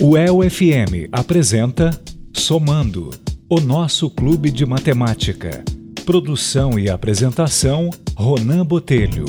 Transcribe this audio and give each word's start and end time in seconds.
O 0.00 0.16
EL-FM 0.16 1.08
apresenta 1.10 1.90
Somando, 2.32 3.10
o 3.50 3.58
nosso 3.58 4.08
clube 4.08 4.48
de 4.48 4.64
matemática. 4.64 5.64
Produção 6.06 6.78
e 6.78 6.88
apresentação, 6.88 7.90
Ronan 8.16 8.64
Botelho. 8.64 9.24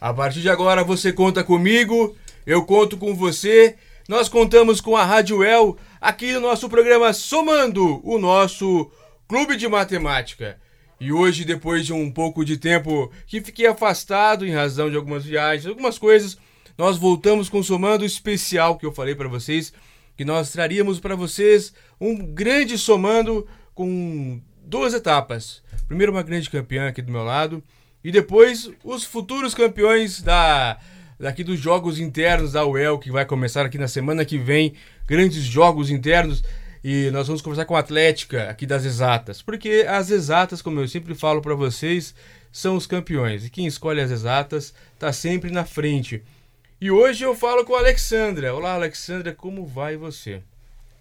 A 0.00 0.14
partir 0.14 0.42
de 0.42 0.48
agora 0.48 0.84
você 0.84 1.12
conta 1.12 1.42
comigo, 1.42 2.14
eu 2.46 2.64
conto 2.64 2.96
com 2.96 3.16
você. 3.16 3.74
Nós 4.08 4.28
contamos 4.28 4.80
com 4.80 4.96
a 4.96 5.04
Rádio 5.04 5.42
El 5.42 5.76
aqui 6.06 6.32
no 6.32 6.38
nosso 6.38 6.68
programa 6.68 7.12
Somando, 7.12 8.00
o 8.04 8.16
nosso 8.16 8.88
clube 9.26 9.56
de 9.56 9.66
matemática. 9.66 10.56
E 11.00 11.10
hoje, 11.10 11.44
depois 11.44 11.84
de 11.84 11.92
um 11.92 12.08
pouco 12.12 12.44
de 12.44 12.56
tempo 12.56 13.10
que 13.26 13.40
fiquei 13.40 13.66
afastado 13.66 14.46
em 14.46 14.52
razão 14.52 14.88
de 14.88 14.94
algumas 14.94 15.24
viagens, 15.24 15.66
algumas 15.66 15.98
coisas, 15.98 16.38
nós 16.78 16.96
voltamos 16.96 17.48
com 17.48 17.58
o 17.58 17.64
Somando 17.64 18.04
especial 18.04 18.78
que 18.78 18.86
eu 18.86 18.92
falei 18.92 19.16
para 19.16 19.26
vocês, 19.26 19.72
que 20.16 20.24
nós 20.24 20.52
traríamos 20.52 21.00
para 21.00 21.16
vocês 21.16 21.74
um 22.00 22.16
grande 22.32 22.78
Somando 22.78 23.44
com 23.74 24.40
duas 24.62 24.94
etapas. 24.94 25.60
Primeiro 25.88 26.12
uma 26.12 26.22
grande 26.22 26.48
campeã 26.48 26.86
aqui 26.86 27.02
do 27.02 27.10
meu 27.10 27.24
lado, 27.24 27.60
e 28.04 28.12
depois 28.12 28.70
os 28.84 29.02
futuros 29.02 29.56
campeões 29.56 30.22
da 30.22 30.78
daqui 31.18 31.42
dos 31.42 31.58
jogos 31.58 31.98
internos 31.98 32.52
da 32.52 32.66
UEL, 32.66 32.98
que 32.98 33.10
vai 33.10 33.24
começar 33.24 33.64
aqui 33.64 33.78
na 33.78 33.88
semana 33.88 34.24
que 34.24 34.38
vem, 34.38 34.74
grandes 35.06 35.42
jogos 35.42 35.90
internos. 35.90 36.42
E 36.84 37.10
nós 37.10 37.26
vamos 37.26 37.42
conversar 37.42 37.64
com 37.64 37.74
a 37.74 37.80
Atlética 37.80 38.48
aqui 38.48 38.64
das 38.64 38.84
exatas, 38.84 39.42
porque 39.42 39.84
as 39.88 40.10
exatas, 40.10 40.62
como 40.62 40.80
eu 40.80 40.86
sempre 40.86 41.14
falo 41.14 41.42
para 41.42 41.54
vocês, 41.54 42.14
são 42.52 42.76
os 42.76 42.86
campeões. 42.86 43.44
E 43.44 43.50
quem 43.50 43.66
escolhe 43.66 44.00
as 44.00 44.10
exatas 44.10 44.72
está 44.94 45.12
sempre 45.12 45.50
na 45.50 45.64
frente. 45.64 46.22
E 46.80 46.90
hoje 46.90 47.24
eu 47.24 47.34
falo 47.34 47.64
com 47.64 47.74
a 47.74 47.78
Alexandra. 47.78 48.54
Olá, 48.54 48.74
Alexandra, 48.74 49.34
como 49.34 49.66
vai 49.66 49.96
você? 49.96 50.42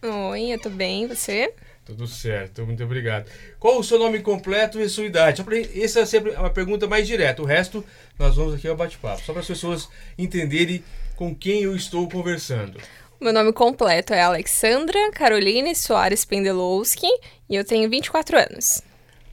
Oi, 0.01 0.53
eu 0.53 0.59
tô 0.59 0.69
bem, 0.69 1.07
você? 1.07 1.53
Tudo 1.85 2.07
certo, 2.07 2.65
muito 2.65 2.83
obrigado. 2.83 3.29
Qual 3.59 3.77
o 3.77 3.83
seu 3.83 3.99
nome 3.99 4.19
completo 4.19 4.81
e 4.81 4.89
sua 4.89 5.05
idade? 5.05 5.45
Essa 5.79 5.99
é 5.99 6.05
sempre 6.05 6.31
uma 6.31 6.49
pergunta 6.49 6.87
mais 6.87 7.05
direta. 7.05 7.43
O 7.43 7.45
resto, 7.45 7.85
nós 8.17 8.35
vamos 8.35 8.55
aqui 8.55 8.67
ao 8.67 8.75
bate-papo. 8.75 9.21
Só 9.23 9.31
para 9.31 9.41
as 9.41 9.47
pessoas 9.47 9.87
entenderem 10.17 10.83
com 11.15 11.35
quem 11.35 11.61
eu 11.61 11.75
estou 11.75 12.09
conversando. 12.09 12.79
Meu 13.21 13.31
nome 13.31 13.53
completo 13.53 14.13
é 14.13 14.21
Alexandra 14.21 15.11
Caroline 15.11 15.75
Soares 15.75 16.25
Pendelowski 16.25 17.07
e 17.47 17.55
eu 17.55 17.63
tenho 17.63 17.87
24 17.87 18.37
anos. 18.37 18.81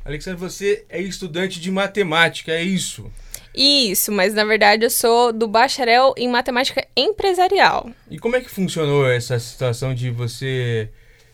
Alexandra, 0.04 0.38
você 0.38 0.84
é 0.90 1.00
estudante 1.00 1.58
de 1.58 1.70
matemática, 1.70 2.52
é 2.52 2.62
isso? 2.62 3.10
Isso, 3.54 4.12
mas 4.12 4.34
na 4.34 4.44
verdade 4.44 4.84
eu 4.84 4.90
sou 4.90 5.32
do 5.32 5.48
bacharel 5.48 6.14
em 6.16 6.28
matemática 6.28 6.86
empresarial. 6.96 7.90
E 8.10 8.18
como 8.18 8.36
é 8.36 8.40
que 8.40 8.48
funcionou 8.48 9.10
essa 9.10 9.38
situação 9.38 9.94
de 9.94 10.10
você 10.10 10.90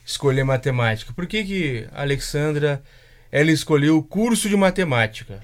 escolher 0.09 0.43
matemática? 0.43 1.13
Por 1.13 1.27
que, 1.27 1.45
que 1.45 1.89
a 1.93 2.01
Alexandra 2.01 2.83
ela 3.31 3.51
escolheu 3.51 3.99
o 3.99 4.03
curso 4.03 4.49
de 4.49 4.57
matemática? 4.57 5.43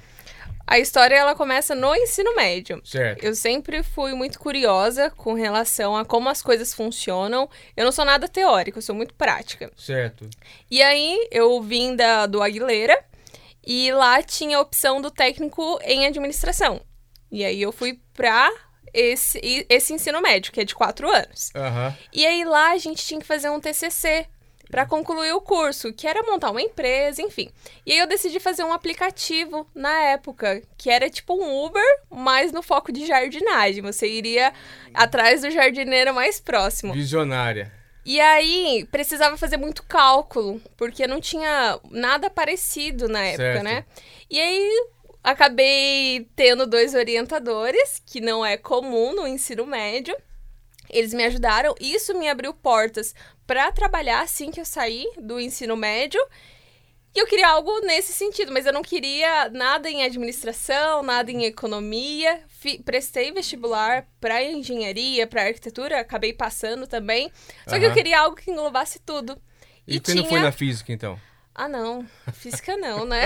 A 0.67 0.79
história 0.79 1.15
ela 1.15 1.35
começa 1.35 1.75
no 1.75 1.95
ensino 1.95 2.35
médio. 2.35 2.81
Certo. 2.83 3.23
Eu 3.23 3.35
sempre 3.35 3.83
fui 3.83 4.15
muito 4.15 4.39
curiosa 4.39 5.11
com 5.11 5.35
relação 5.35 5.95
a 5.95 6.07
como 6.07 6.31
as 6.31 6.41
coisas 6.41 6.73
funcionam. 6.73 7.49
Eu 7.77 7.85
não 7.85 7.93
sou 7.93 8.07
nada 8.07 8.27
teórica, 8.27 8.79
eu 8.79 8.83
sou 8.83 8.95
muito 8.95 9.13
prática. 9.13 9.71
Certo. 9.77 10.31
E 10.71 10.83
aí 10.83 11.29
eu 11.31 11.61
vim 11.63 11.95
da, 11.95 12.25
do 12.25 12.43
Aguilera 12.43 12.99
e 13.67 13.93
lá 13.93 14.23
tinha 14.23 14.57
a 14.57 14.63
opção 14.63 15.03
do 15.03 15.11
técnico 15.11 15.79
em 15.85 16.07
administração. 16.07 16.81
E 17.31 17.45
aí 17.45 17.61
eu 17.61 17.71
fui 17.71 18.01
pra 18.15 18.51
esse, 18.95 19.67
esse 19.69 19.93
ensino 19.93 20.23
médio, 20.23 20.51
que 20.51 20.61
é 20.63 20.65
de 20.65 20.75
quatro 20.75 21.11
anos. 21.11 21.51
Uhum. 21.55 21.95
E 22.11 22.25
aí 22.25 22.43
lá 22.45 22.71
a 22.71 22.79
gente 22.79 23.05
tinha 23.05 23.21
que 23.21 23.27
fazer 23.27 23.51
um 23.51 23.61
TCC 23.61 24.27
para 24.75 24.85
concluir 24.85 25.33
o 25.33 25.41
curso, 25.41 25.93
que 25.93 26.05
era 26.05 26.25
montar 26.25 26.51
uma 26.51 26.61
empresa, 26.61 27.23
enfim. 27.23 27.49
E 27.87 27.93
aí 27.93 27.99
eu 28.01 28.09
decidi 28.09 28.41
fazer 28.41 28.65
um 28.65 28.73
aplicativo 28.73 29.65
na 29.73 29.97
época, 30.07 30.63
que 30.77 30.91
era 30.91 31.09
tipo 31.09 31.33
um 31.33 31.65
Uber, 31.65 32.01
mas 32.11 32.51
no 32.51 32.61
foco 32.61 32.91
de 32.91 33.07
jardinagem. 33.07 33.81
Você 33.85 34.09
iria 34.09 34.53
atrás 34.93 35.43
do 35.43 35.51
jardineiro 35.53 36.13
mais 36.13 36.41
próximo. 36.41 36.93
Visionária. 36.93 37.71
E 38.05 38.21
aí 38.21 38.85
precisava 38.91 39.37
fazer 39.37 39.59
muito 39.59 39.85
cálculo, 39.85 40.61
porque 40.77 41.07
não 41.07 41.21
tinha 41.21 41.79
nada 41.89 42.29
parecido 42.29 43.07
na 43.07 43.21
época, 43.21 43.45
Certo. 43.45 43.63
né? 43.63 43.85
E 44.29 44.41
aí 44.41 44.87
acabei 45.23 46.27
tendo 46.35 46.67
dois 46.67 46.95
orientadores, 46.95 48.03
que 48.05 48.21
não 48.21 48.45
é 48.45 48.57
comum 48.57 49.15
no 49.15 49.25
ensino 49.25 49.65
médio. 49.65 50.17
Eles 50.95 51.13
me 51.13 51.25
ajudaram, 51.25 51.75
isso 51.81 52.17
me 52.17 52.29
abriu 52.29 52.55
portas 52.55 53.15
para 53.47 53.71
trabalhar 53.73 54.21
assim 54.23 54.51
que 54.51 54.61
eu 54.61 54.65
saí 54.65 55.07
do 55.19 55.41
ensino 55.41 55.77
médio. 55.77 56.21
E 57.15 57.19
eu 57.21 57.27
queria 57.27 57.49
algo 57.49 57.71
nesse 57.81 58.13
sentido, 58.13 58.51
mas 58.51 58.67
eu 58.67 58.73
não 58.73 58.83
queria 58.83 59.49
nada 59.51 59.89
em 59.89 60.03
administração, 60.03 61.03
nada 61.03 61.31
em 61.31 61.45
economia. 61.45 62.43
Fi- 62.49 62.83
prestei 62.83 63.31
vestibular 63.31 64.09
para 64.21 64.43
engenharia, 64.43 65.25
para 65.27 65.43
arquitetura, 65.45 66.01
acabei 66.01 66.33
passando 66.33 66.87
também. 66.89 67.31
Só 67.69 67.79
que 67.79 67.85
eu 67.85 67.91
queria 67.95 68.19
algo 68.21 68.35
que 68.37 68.51
englobasse 68.51 68.99
tudo. 68.99 69.41
E, 69.87 70.01
quem 70.01 70.15
não 70.17 70.25
foi 70.25 70.41
na 70.41 70.51
física, 70.53 70.93
então? 70.93 71.21
Ah, 71.55 71.69
não. 71.69 72.05
Física 72.33 72.77
não, 72.77 73.05
né? 73.05 73.23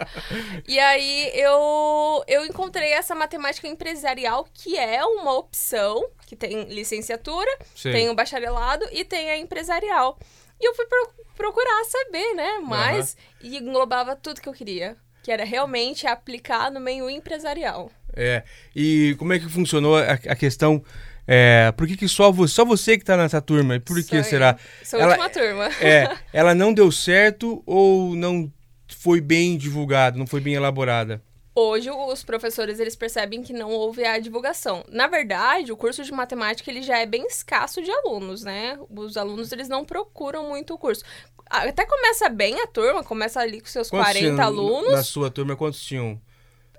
e 0.66 0.78
aí 0.78 1.30
eu, 1.34 2.24
eu 2.26 2.46
encontrei 2.46 2.92
essa 2.92 3.14
matemática 3.14 3.68
empresarial, 3.68 4.46
que 4.54 4.78
é 4.78 5.04
uma 5.04 5.34
opção, 5.36 6.08
que 6.26 6.34
tem 6.34 6.64
licenciatura, 6.64 7.50
Sei. 7.74 7.92
tem 7.92 8.08
o 8.08 8.14
bacharelado 8.14 8.86
e 8.90 9.04
tem 9.04 9.30
a 9.30 9.36
empresarial. 9.36 10.18
E 10.60 10.66
eu 10.66 10.74
fui 10.74 10.86
pro- 10.86 11.10
procurar 11.36 11.84
saber, 11.84 12.34
né? 12.34 12.58
Mas 12.62 13.16
e 13.42 13.58
englobava 13.58 14.16
tudo 14.16 14.40
que 14.40 14.48
eu 14.48 14.54
queria. 14.54 14.96
Que 15.22 15.30
era 15.30 15.44
realmente 15.44 16.06
aplicar 16.06 16.70
no 16.70 16.80
meio 16.80 17.08
empresarial. 17.10 17.90
É. 18.16 18.42
E 18.74 19.14
como 19.18 19.32
é 19.34 19.38
que 19.38 19.48
funcionou 19.48 19.96
a, 19.96 20.12
a 20.12 20.34
questão? 20.34 20.82
É, 21.30 21.70
por 21.76 21.86
que, 21.86 21.94
que 21.94 22.08
só 22.08 22.32
você, 22.32 22.54
só 22.54 22.64
você 22.64 22.96
que 22.96 23.04
tá 23.04 23.14
nessa 23.14 23.40
turma? 23.42 23.74
E 23.76 23.80
por 23.80 24.02
que 24.02 24.22
será? 24.24 24.56
Sou 24.82 24.98
Ela- 24.98 25.10
última 25.10 25.28
turma. 25.28 25.66
É, 25.80 26.16
ela 26.32 26.54
não 26.54 26.72
deu 26.72 26.90
certo 26.90 27.62
ou 27.66 28.14
não 28.16 28.50
foi 28.96 29.20
bem 29.20 29.58
divulgada, 29.58 30.16
não 30.18 30.26
foi 30.26 30.40
bem 30.40 30.54
elaborada? 30.54 31.22
Hoje 31.54 31.90
os 31.90 32.22
professores 32.22 32.78
eles 32.80 32.94
percebem 32.96 33.42
que 33.42 33.52
não 33.52 33.70
houve 33.70 34.04
a 34.04 34.18
divulgação. 34.18 34.84
Na 34.88 35.06
verdade, 35.08 35.70
o 35.72 35.76
curso 35.76 36.02
de 36.04 36.12
matemática 36.12 36.70
ele 36.70 36.82
já 36.82 36.98
é 36.98 37.04
bem 37.04 37.26
escasso 37.26 37.82
de 37.82 37.90
alunos, 37.90 38.42
né? 38.44 38.78
Os 38.88 39.16
alunos 39.16 39.52
eles 39.52 39.68
não 39.68 39.84
procuram 39.84 40.48
muito 40.48 40.72
o 40.72 40.78
curso. 40.78 41.04
Até 41.50 41.84
começa 41.84 42.28
bem 42.28 42.60
a 42.62 42.66
turma, 42.66 43.02
começa 43.04 43.40
ali 43.40 43.60
com 43.60 43.66
seus 43.66 43.90
Quantos 43.90 44.12
40 44.12 44.20
tinham 44.34 44.40
alunos. 44.46 44.92
Na 44.92 45.02
sua 45.02 45.30
turma, 45.30 45.56
quantos 45.56 45.82
tinham 45.84 46.20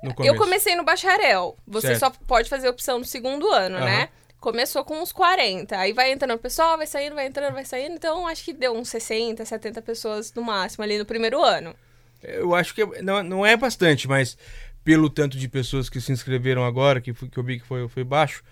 no 0.02 0.14
começo? 0.16 0.34
Eu 0.34 0.40
comecei 0.40 0.76
no 0.76 0.84
bacharel. 0.86 1.58
Você 1.68 1.88
Certo. 1.88 2.00
só 2.00 2.10
pode 2.26 2.50
fazer 2.50 2.70
opção 2.70 3.00
no 3.00 3.06
segundo 3.06 3.48
ano, 3.52 3.76
Aham. 3.78 3.86
né? 3.86 4.10
Começou 4.40 4.86
com 4.86 5.02
uns 5.02 5.12
40. 5.12 5.78
Aí 5.78 5.92
vai 5.92 6.12
entrando 6.12 6.36
o 6.36 6.40
pessoal, 6.40 6.78
vai 6.78 6.88
saindo, 6.88 7.16
vai 7.16 7.28
entrando, 7.28 7.54
vai 7.54 7.66
saindo. 7.66 7.96
Então, 7.96 8.26
acho 8.26 8.44
que 8.44 8.54
deu 8.54 8.74
uns 8.74 8.90
60, 8.90 9.44
70 9.44 9.82
pessoas 9.82 10.34
no 10.34 10.42
máximo 10.42 10.84
ali 10.84 10.98
no 10.98 11.06
primeiro 11.06 11.44
ano. 11.44 11.76
Eu 12.24 12.54
acho 12.56 12.74
que 12.74 12.86
não, 13.02 13.24
não 13.24 13.46
é 13.46 13.56
bastante, 13.58 14.08
mas 14.08 14.38
pelo 14.84 15.10
tanto 15.10 15.38
de 15.38 15.48
pessoas 15.48 15.90
que 15.90 16.00
se 16.00 16.12
inscreveram 16.12 16.64
agora, 16.64 17.02
que, 17.02 17.14
que 17.14 17.38
eu 17.38 17.44
vi 17.44 17.60
que 17.60 17.66
foi, 17.66 17.88
foi 17.88 18.04
baixo, 18.04 18.44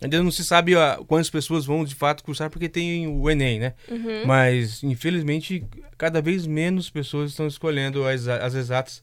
ainda 0.00 0.22
não 0.22 0.30
se 0.30 0.44
sabe 0.44 0.74
ó, 0.74 1.04
quantas 1.04 1.30
pessoas 1.30 1.64
vão 1.64 1.84
de 1.84 1.94
fato 1.94 2.24
cursar, 2.24 2.50
porque 2.50 2.68
tem 2.68 3.06
o 3.06 3.30
Enem, 3.30 3.58
né? 3.58 3.74
Uhum. 3.88 4.26
Mas, 4.26 4.82
infelizmente, 4.82 5.64
cada 5.96 6.20
vez 6.20 6.46
menos 6.46 6.90
pessoas 6.90 7.30
estão 7.30 7.46
escolhendo 7.46 8.06
as, 8.06 8.26
as 8.26 8.54
exatas. 8.54 9.02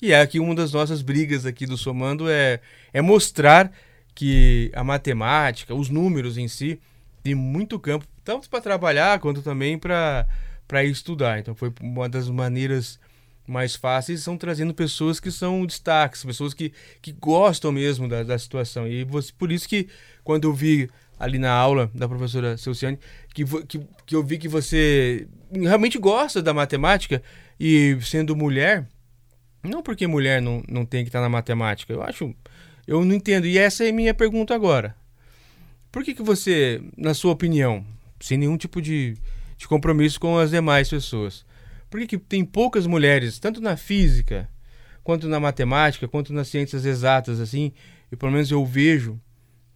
E 0.00 0.12
é 0.12 0.20
aqui 0.20 0.40
uma 0.40 0.54
das 0.54 0.72
nossas 0.72 1.02
brigas 1.02 1.44
aqui 1.44 1.66
do 1.66 1.76
Somando 1.76 2.30
é, 2.30 2.60
é 2.92 3.02
mostrar 3.02 3.70
que 4.20 4.70
a 4.74 4.84
matemática, 4.84 5.74
os 5.74 5.88
números 5.88 6.36
em 6.36 6.46
si, 6.46 6.78
tem 7.22 7.34
muito 7.34 7.78
campo, 7.78 8.04
tanto 8.22 8.50
para 8.50 8.60
trabalhar 8.60 9.18
quanto 9.18 9.40
também 9.40 9.78
para 9.78 10.26
estudar. 10.84 11.38
Então 11.38 11.54
foi 11.54 11.72
uma 11.80 12.06
das 12.06 12.28
maneiras 12.28 13.00
mais 13.48 13.74
fáceis 13.74 14.20
são 14.20 14.36
trazendo 14.36 14.74
pessoas 14.74 15.18
que 15.18 15.30
são 15.30 15.64
destaques, 15.64 16.22
pessoas 16.22 16.52
que, 16.52 16.70
que 17.00 17.12
gostam 17.12 17.72
mesmo 17.72 18.06
da, 18.06 18.22
da 18.22 18.38
situação. 18.38 18.86
E 18.86 19.04
você, 19.04 19.32
por 19.32 19.50
isso 19.50 19.66
que 19.66 19.88
quando 20.22 20.44
eu 20.44 20.52
vi 20.52 20.90
ali 21.18 21.38
na 21.38 21.50
aula 21.50 21.90
da 21.94 22.06
professora 22.06 22.58
Celciane, 22.58 22.98
que, 23.32 23.42
que, 23.66 23.80
que 24.04 24.14
eu 24.14 24.22
vi 24.22 24.36
que 24.36 24.48
você 24.48 25.26
realmente 25.50 25.96
gosta 25.98 26.42
da 26.42 26.52
matemática 26.52 27.22
e 27.58 27.96
sendo 28.02 28.36
mulher, 28.36 28.86
não 29.64 29.82
porque 29.82 30.06
mulher 30.06 30.42
não, 30.42 30.62
não 30.68 30.84
tem 30.84 31.04
que 31.04 31.08
estar 31.08 31.22
na 31.22 31.28
matemática, 31.30 31.90
eu 31.90 32.02
acho, 32.02 32.34
eu 32.90 33.04
não 33.04 33.14
entendo. 33.14 33.46
E 33.46 33.56
essa 33.56 33.84
é 33.84 33.90
a 33.90 33.92
minha 33.92 34.12
pergunta 34.12 34.52
agora. 34.52 34.96
Por 35.92 36.02
que, 36.02 36.12
que 36.12 36.22
você, 36.22 36.82
na 36.96 37.14
sua 37.14 37.30
opinião, 37.30 37.86
sem 38.18 38.36
nenhum 38.36 38.56
tipo 38.56 38.82
de, 38.82 39.16
de 39.56 39.68
compromisso 39.68 40.18
com 40.18 40.36
as 40.36 40.50
demais 40.50 40.88
pessoas, 40.88 41.46
por 41.88 42.00
que, 42.00 42.06
que 42.08 42.18
tem 42.18 42.44
poucas 42.44 42.88
mulheres, 42.88 43.38
tanto 43.38 43.60
na 43.60 43.76
física, 43.76 44.48
quanto 45.04 45.28
na 45.28 45.38
matemática, 45.38 46.08
quanto 46.08 46.32
nas 46.32 46.48
ciências 46.48 46.84
exatas, 46.84 47.38
assim, 47.38 47.72
e 48.10 48.16
pelo 48.16 48.32
menos 48.32 48.50
eu 48.50 48.66
vejo, 48.66 49.20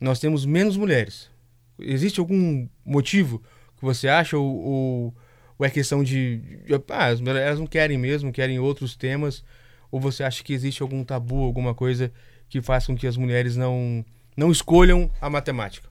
nós 0.00 0.18
temos 0.18 0.44
menos 0.44 0.76
mulheres. 0.76 1.30
Existe 1.78 2.18
algum 2.18 2.68
motivo 2.84 3.40
que 3.76 3.82
você 3.82 4.08
acha 4.08 4.36
ou, 4.36 4.56
ou, 4.56 5.14
ou 5.56 5.66
é 5.66 5.70
questão 5.70 6.02
de, 6.02 6.38
de 6.66 6.74
ah, 6.88 7.10
elas 7.10 7.60
não 7.60 7.66
querem 7.66 7.96
mesmo, 7.96 8.32
querem 8.32 8.58
outros 8.58 8.96
temas, 8.96 9.44
ou 9.88 10.00
você 10.00 10.24
acha 10.24 10.42
que 10.42 10.52
existe 10.52 10.82
algum 10.82 11.04
tabu, 11.04 11.44
alguma 11.44 11.74
coisa 11.74 12.12
que 12.54 12.62
faz 12.62 12.86
com 12.86 12.94
que 12.96 13.04
as 13.04 13.16
mulheres 13.16 13.56
não 13.56 14.04
não 14.36 14.52
escolham 14.52 15.10
a 15.20 15.28
matemática? 15.28 15.88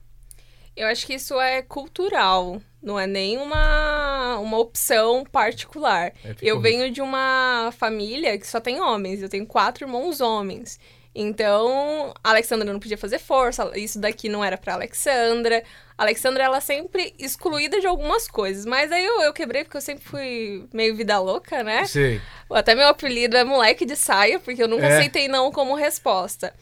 Eu 0.74 0.86
acho 0.88 1.06
que 1.06 1.12
isso 1.12 1.38
é 1.38 1.60
cultural, 1.60 2.60
não 2.82 2.98
é 2.98 3.06
nem 3.06 3.36
uma, 3.36 4.38
uma 4.38 4.58
opção 4.58 5.24
particular. 5.30 6.12
É, 6.24 6.34
eu 6.40 6.58
venho 6.60 6.90
de 6.90 7.02
uma 7.02 7.70
família 7.76 8.38
que 8.38 8.46
só 8.46 8.60
tem 8.60 8.80
homens, 8.80 9.20
eu 9.20 9.28
tenho 9.28 9.46
quatro 9.46 9.84
irmãos 9.84 10.22
homens. 10.22 10.80
Então, 11.14 12.12
a 12.24 12.30
Alexandra 12.30 12.72
não 12.72 12.80
podia 12.80 12.98
fazer 12.98 13.20
força, 13.20 13.70
isso 13.78 14.00
daqui 14.00 14.28
não 14.28 14.44
era 14.44 14.58
para 14.58 14.74
Alexandra. 14.74 15.62
A 15.96 16.02
Alexandra, 16.02 16.42
ela 16.42 16.60
sempre 16.60 17.14
excluída 17.18 17.80
de 17.80 17.86
algumas 17.86 18.26
coisas, 18.26 18.66
mas 18.66 18.90
aí 18.90 19.04
eu, 19.04 19.22
eu 19.22 19.32
quebrei 19.32 19.62
porque 19.62 19.76
eu 19.76 19.80
sempre 19.80 20.04
fui 20.04 20.68
meio 20.72 20.96
vida 20.96 21.16
louca, 21.20 21.62
né? 21.62 21.84
Sim. 21.84 22.20
Até 22.50 22.74
meu 22.74 22.88
apelido 22.88 23.36
é 23.36 23.44
moleque 23.44 23.86
de 23.86 23.94
saia, 23.94 24.40
porque 24.40 24.60
eu 24.60 24.66
nunca 24.66 24.86
é. 24.86 24.96
aceitei 24.96 25.28
não 25.28 25.52
como 25.52 25.76
resposta. 25.76 26.52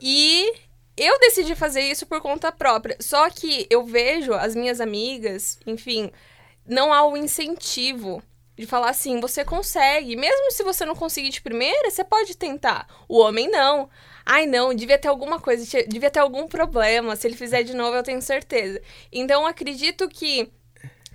E 0.00 0.50
eu 0.96 1.18
decidi 1.18 1.54
fazer 1.54 1.82
isso 1.82 2.06
por 2.06 2.22
conta 2.22 2.50
própria. 2.50 2.96
Só 2.98 3.28
que 3.28 3.66
eu 3.68 3.84
vejo 3.84 4.32
as 4.32 4.54
minhas 4.54 4.80
amigas, 4.80 5.58
enfim, 5.66 6.10
não 6.66 6.94
há 6.94 7.04
o 7.06 7.14
incentivo 7.14 8.22
de 8.56 8.66
falar 8.66 8.90
assim, 8.90 9.20
você 9.20 9.44
consegue. 9.44 10.16
Mesmo 10.16 10.50
se 10.50 10.62
você 10.62 10.84
não 10.84 10.94
conseguir 10.94 11.30
de 11.30 11.40
primeira, 11.40 11.90
você 11.90 12.04
pode 12.04 12.36
tentar. 12.36 12.86
O 13.08 13.18
homem 13.18 13.50
não. 13.50 13.88
Ai, 14.24 14.46
não, 14.46 14.74
devia 14.74 14.98
ter 14.98 15.08
alguma 15.08 15.40
coisa, 15.40 15.64
devia 15.88 16.10
ter 16.10 16.20
algum 16.20 16.46
problema. 16.46 17.16
Se 17.16 17.26
ele 17.26 17.36
fizer 17.36 17.62
de 17.62 17.74
novo, 17.74 17.96
eu 17.96 18.02
tenho 18.02 18.22
certeza. 18.22 18.80
Então, 19.10 19.46
acredito 19.46 20.08
que 20.08 20.50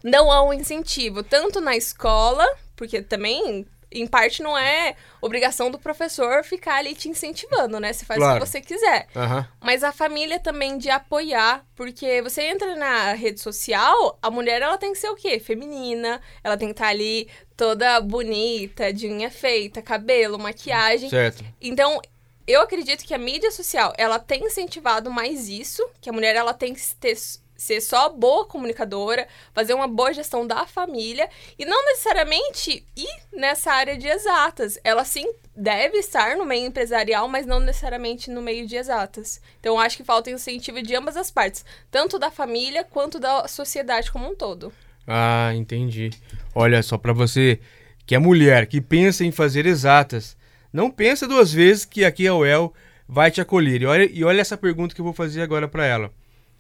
não 0.04 0.31
há 0.31 0.44
um 0.44 0.54
incentivo, 0.54 1.24
tanto 1.24 1.62
na 1.62 1.75
escola, 1.75 2.45
porque 2.75 3.01
também 3.01 3.66
em 3.92 4.06
parte 4.06 4.44
não 4.44 4.57
é 4.57 4.95
obrigação 5.22 5.72
do 5.72 5.80
professor 5.80 6.44
ficar 6.44 6.75
ali 6.75 6.94
te 6.94 7.10
incentivando, 7.10 7.80
né? 7.80 7.94
Você 7.94 8.06
faz 8.06 8.19
claro. 8.19 8.38
o 8.38 8.42
que 8.42 8.48
você 8.48 8.62
quiser. 8.62 9.07
Uhum. 9.16 9.45
Mas 9.62 9.84
a 9.84 9.92
família 9.92 10.39
também 10.39 10.78
de 10.78 10.89
apoiar, 10.89 11.66
porque 11.75 12.22
você 12.22 12.44
entra 12.44 12.75
na 12.75 13.13
rede 13.13 13.39
social, 13.39 14.18
a 14.22 14.30
mulher 14.30 14.62
ela 14.62 14.78
tem 14.78 14.92
que 14.92 15.00
ser 15.00 15.10
o 15.10 15.16
quê? 15.16 15.39
Feminina, 15.39 16.22
ela 16.44 16.57
tem 16.57 16.68
que 16.68 16.74
estar 16.74 16.88
ali 16.88 17.30
toda 17.56 18.00
bonita, 18.01 18.94
de 18.94 19.07
unha 19.07 19.31
feita, 19.31 19.81
cabelo, 19.81 20.38
maquiagem. 20.38 21.10
Certo. 21.10 21.44
Então, 21.62 22.00
eu 22.45 22.62
acredito 22.62 23.04
que 23.04 23.13
a 23.13 23.18
mídia 23.18 23.51
social, 23.51 23.94
ela 23.98 24.19
tem 24.19 24.45
incentivado 24.45 25.12
mais 25.12 25.50
isso, 25.50 25.86
que 26.00 26.10
a 26.10 26.13
mulher 26.13 26.36
ela 26.36 26.54
tem 26.54 26.74
que 26.74 26.95
ter 26.95 27.18
ser 27.57 27.81
só 27.81 28.09
boa 28.09 28.45
comunicadora, 28.45 29.27
fazer 29.54 29.74
uma 29.74 29.88
boa 29.88 30.13
gestão 30.13 30.45
da 30.45 30.65
família 30.68 31.30
e 31.57 31.65
não 31.65 31.86
necessariamente 31.86 32.86
ir 32.95 33.19
nessa 33.33 33.71
área 33.71 33.98
de 33.98 34.07
exatas. 34.07 34.80
Ela 34.83 35.04
sim 35.04 35.27
deve 35.56 35.98
estar 35.98 36.38
no 36.38 36.45
meio 36.45 36.68
empresarial, 36.68 37.27
mas 37.27 37.45
não 37.45 37.59
necessariamente 37.59 38.30
no 38.30 38.42
meio 38.42 38.68
de 38.68 38.75
exatas. 38.75 39.42
Então 39.59 39.80
acho 39.80 39.98
que 39.98 40.04
falta 40.04 40.30
incentivo 40.30 40.81
de 40.81 40.95
ambas 40.95 41.18
as 41.18 41.31
partes, 41.31 41.65
tanto 41.89 42.19
da 42.19 42.30
família 42.30 42.83
quanto 42.83 43.19
da 43.19 43.48
sociedade 43.48 44.12
como 44.12 44.30
um 44.30 44.36
todo. 44.36 44.71
Ah, 45.07 45.51
entendi. 45.56 46.12
Olha 46.53 46.83
só 46.83 46.98
para 46.98 47.13
você 47.13 47.60
que 48.06 48.15
é 48.15 48.19
mulher, 48.19 48.68
que 48.68 48.80
pensa 48.80 49.25
em 49.25 49.31
fazer 49.31 49.65
exatas, 49.65 50.38
não 50.71 50.92
pensa 50.92 51.27
duas 51.27 51.51
vezes 51.51 51.86
que 51.86 52.06
aqui 52.06 52.27
a 52.27 52.36
UEL 52.36 52.74
vai 53.07 53.31
te 53.31 53.42
acolher. 53.42 53.81
E 53.81 53.86
olha, 53.86 54.10
e 54.12 54.24
olha 54.24 54.42
essa 54.42 54.57
pergunta 54.57 54.94
que 54.94 55.01
eu 55.01 55.06
vou 55.06 55.13
fazer 55.13 55.42
agora 55.42 55.68
para 55.68 55.86
ela. 55.86 56.12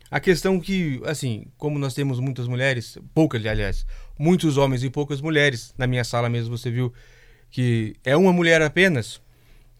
A 0.09 0.19
questão 0.19 0.59
que, 0.59 1.01
assim, 1.05 1.47
como 1.57 1.77
nós 1.77 1.93
temos 1.93 2.19
muitas 2.19 2.47
mulheres, 2.47 2.97
poucas, 3.13 3.45
aliás, 3.45 3.85
muitos 4.17 4.57
homens 4.57 4.83
e 4.83 4.89
poucas 4.89 5.19
mulheres, 5.19 5.73
na 5.77 5.85
minha 5.85 6.03
sala 6.03 6.29
mesmo 6.29 6.57
você 6.57 6.71
viu 6.71 6.93
que 7.49 7.95
é 8.03 8.15
uma 8.15 8.31
mulher 8.31 8.61
apenas, 8.61 9.21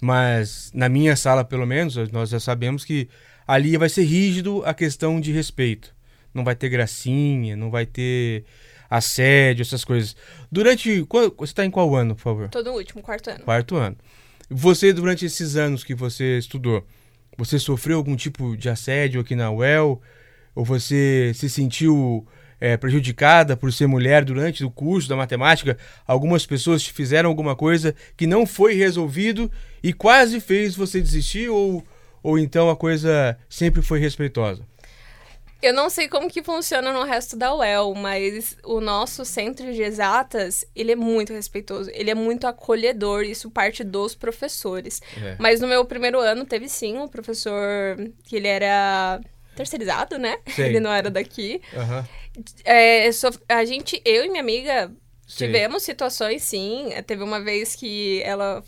mas 0.02 0.72
na 0.74 0.90
minha 0.90 1.16
sala, 1.16 1.44
pelo 1.44 1.66
menos, 1.66 1.96
nós 2.12 2.30
já 2.30 2.40
sabemos 2.40 2.86
que 2.86 3.10
ali 3.48 3.78
vai 3.78 3.90
ser 3.90 4.04
rígido 4.04 4.64
a 4.66 4.74
questão 4.74 5.20
de 5.20 5.32
respeito. 5.32 5.96
Não 6.34 6.44
vai 6.44 6.56
ter 6.56 6.70
gracinha, 6.70 7.56
não 7.56 7.72
vai 7.72 7.86
ter 7.86 8.46
assédio, 8.90 9.64
essas 9.64 9.84
coisas. 9.84 10.16
Durante. 10.52 11.02
Você 11.38 11.52
está 11.52 11.66
em 11.66 11.72
qual 11.72 11.96
ano, 11.96 12.16
por 12.16 12.22
favor? 12.22 12.50
Todo 12.50 12.72
último, 12.72 13.02
quarto 13.02 13.30
ano. 13.30 13.44
Quarto 13.44 13.76
ano. 13.76 13.98
Você, 14.50 14.94
durante 14.94 15.26
esses 15.26 15.56
anos 15.56 15.84
que 15.84 15.96
você 15.96 16.38
estudou, 16.38 16.86
você 17.38 17.60
sofreu 17.60 17.98
algum 17.98 18.16
tipo 18.16 18.58
de 18.58 18.70
assédio 18.70 19.22
aqui 19.22 19.36
na 19.36 19.52
UEL? 19.52 20.02
Ou 20.56 20.66
você 20.66 21.32
se 21.36 21.48
sentiu 21.50 22.26
é, 22.60 22.76
prejudicada 22.76 23.56
por 23.56 23.72
ser 23.72 23.86
mulher 23.86 24.26
durante 24.26 24.66
o 24.66 24.72
curso 24.72 25.08
da 25.08 25.16
matemática? 25.16 25.78
Algumas 26.06 26.46
pessoas 26.46 26.82
te 26.82 26.92
fizeram 26.92 27.30
alguma 27.30 27.56
coisa 27.56 27.94
que 28.18 28.26
não 28.26 28.46
foi 28.46 28.74
resolvido 28.74 29.52
e 29.84 29.94
quase 29.94 30.40
fez 30.40 30.76
você 30.76 31.00
desistir? 31.00 31.48
Ou, 31.50 31.86
ou 32.24 32.40
então 32.40 32.70
a 32.70 32.76
coisa 32.76 33.38
sempre 33.48 33.84
foi 33.84 34.00
respeitosa? 34.00 34.64
Eu 35.62 35.74
não 35.74 35.90
sei 35.90 36.08
como 36.08 36.30
que 36.30 36.44
funciona 36.44 36.94
no 36.94 37.04
resto 37.04 37.36
da 37.36 37.54
UEL, 37.56 37.96
mas 37.96 38.56
o 38.64 38.80
nosso 38.80 39.26
centro 39.26 39.74
de 39.74 39.82
exatas, 39.82 40.64
ele 40.76 40.92
é 40.92 40.96
muito 40.96 41.34
respeitoso, 41.34 41.90
ele 41.94 42.12
é 42.12 42.16
muito 42.16 42.46
acolhedor, 42.46 43.24
isso 43.24 43.50
parte 43.50 43.84
dos 43.84 44.14
professores. 44.14 45.02
É. 45.20 45.36
Mas 45.40 45.60
no 45.60 45.68
meu 45.68 45.84
primeiro 45.84 46.20
ano 46.20 46.46
teve 46.46 46.70
sim 46.70 46.98
um 46.98 47.08
professor 47.08 47.58
que 48.24 48.36
ele 48.36 48.48
era 48.48 49.20
terceirizado, 49.56 50.20
né? 50.20 50.38
Sim. 50.48 50.62
Ele 50.64 50.80
não 50.80 50.92
era 50.92 51.10
daqui. 51.10 51.60
Uhum. 51.74 52.44
É, 52.64 53.10
a 53.50 53.66
gente, 53.66 54.00
eu 54.06 54.24
e 54.24 54.30
minha 54.30 54.42
amiga, 54.42 54.92
sim. 55.26 55.48
tivemos 55.48 55.82
situações, 55.82 56.44
sim. 56.44 56.90
Teve 57.08 57.24
uma 57.24 57.42
vez 57.42 57.76
que 57.76 58.22
ela 58.24 58.64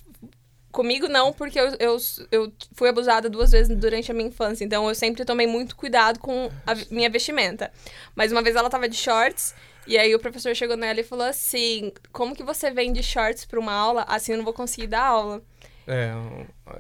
Comigo 0.72 1.08
não, 1.08 1.34
porque 1.34 1.60
eu, 1.60 1.76
eu, 1.80 1.98
eu 2.32 2.54
fui 2.74 2.90
abusada 2.90 3.28
duas 3.28 3.52
vezes 3.52 3.76
durante 3.76 4.12
a 4.12 4.14
minha 4.14 4.30
infância. 4.30 4.64
Então 4.64 4.88
eu 4.88 4.94
sempre 4.94 5.26
tomei 5.26 5.48
muito 5.48 5.76
cuidado 5.76 6.20
com 6.20 6.52
a 6.66 6.76
minha 6.92 7.10
vestimenta. 7.10 7.72
Mas 8.16 8.32
uma 8.32 8.42
vez 8.42 8.56
ela 8.56 8.70
tava 8.70 8.88
de 8.88 8.96
shorts, 8.96 9.56
e 9.88 9.98
aí 9.98 10.14
o 10.14 10.20
professor 10.20 10.56
chegou 10.56 10.78
nela 10.78 11.00
e 11.00 11.04
falou 11.04 11.26
assim: 11.26 11.92
Como 12.12 12.36
que 12.36 12.44
você 12.44 12.70
vem 12.70 12.94
de 12.94 13.02
shorts 13.02 13.46
pra 13.46 13.60
uma 13.60 13.74
aula? 13.74 14.06
Assim 14.08 14.34
eu 14.34 14.38
não 14.38 14.46
vou 14.46 14.54
conseguir 14.54 14.88
dar 14.88 15.06
aula. 15.06 15.42
É, 15.88 16.14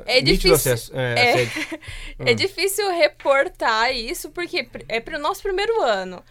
é 0.05 0.21
difícil. 0.21 0.53
Acesso, 0.53 0.91
é, 0.95 1.41
é, 1.41 1.49
é, 2.31 2.33
difícil 2.35 2.91
reportar 2.91 3.91
isso, 3.91 4.29
porque 4.29 4.69
é 4.87 4.99
pro 4.99 5.17
nosso 5.17 5.41
primeiro 5.41 5.81
ano. 5.81 6.17
Uhum. 6.17 6.21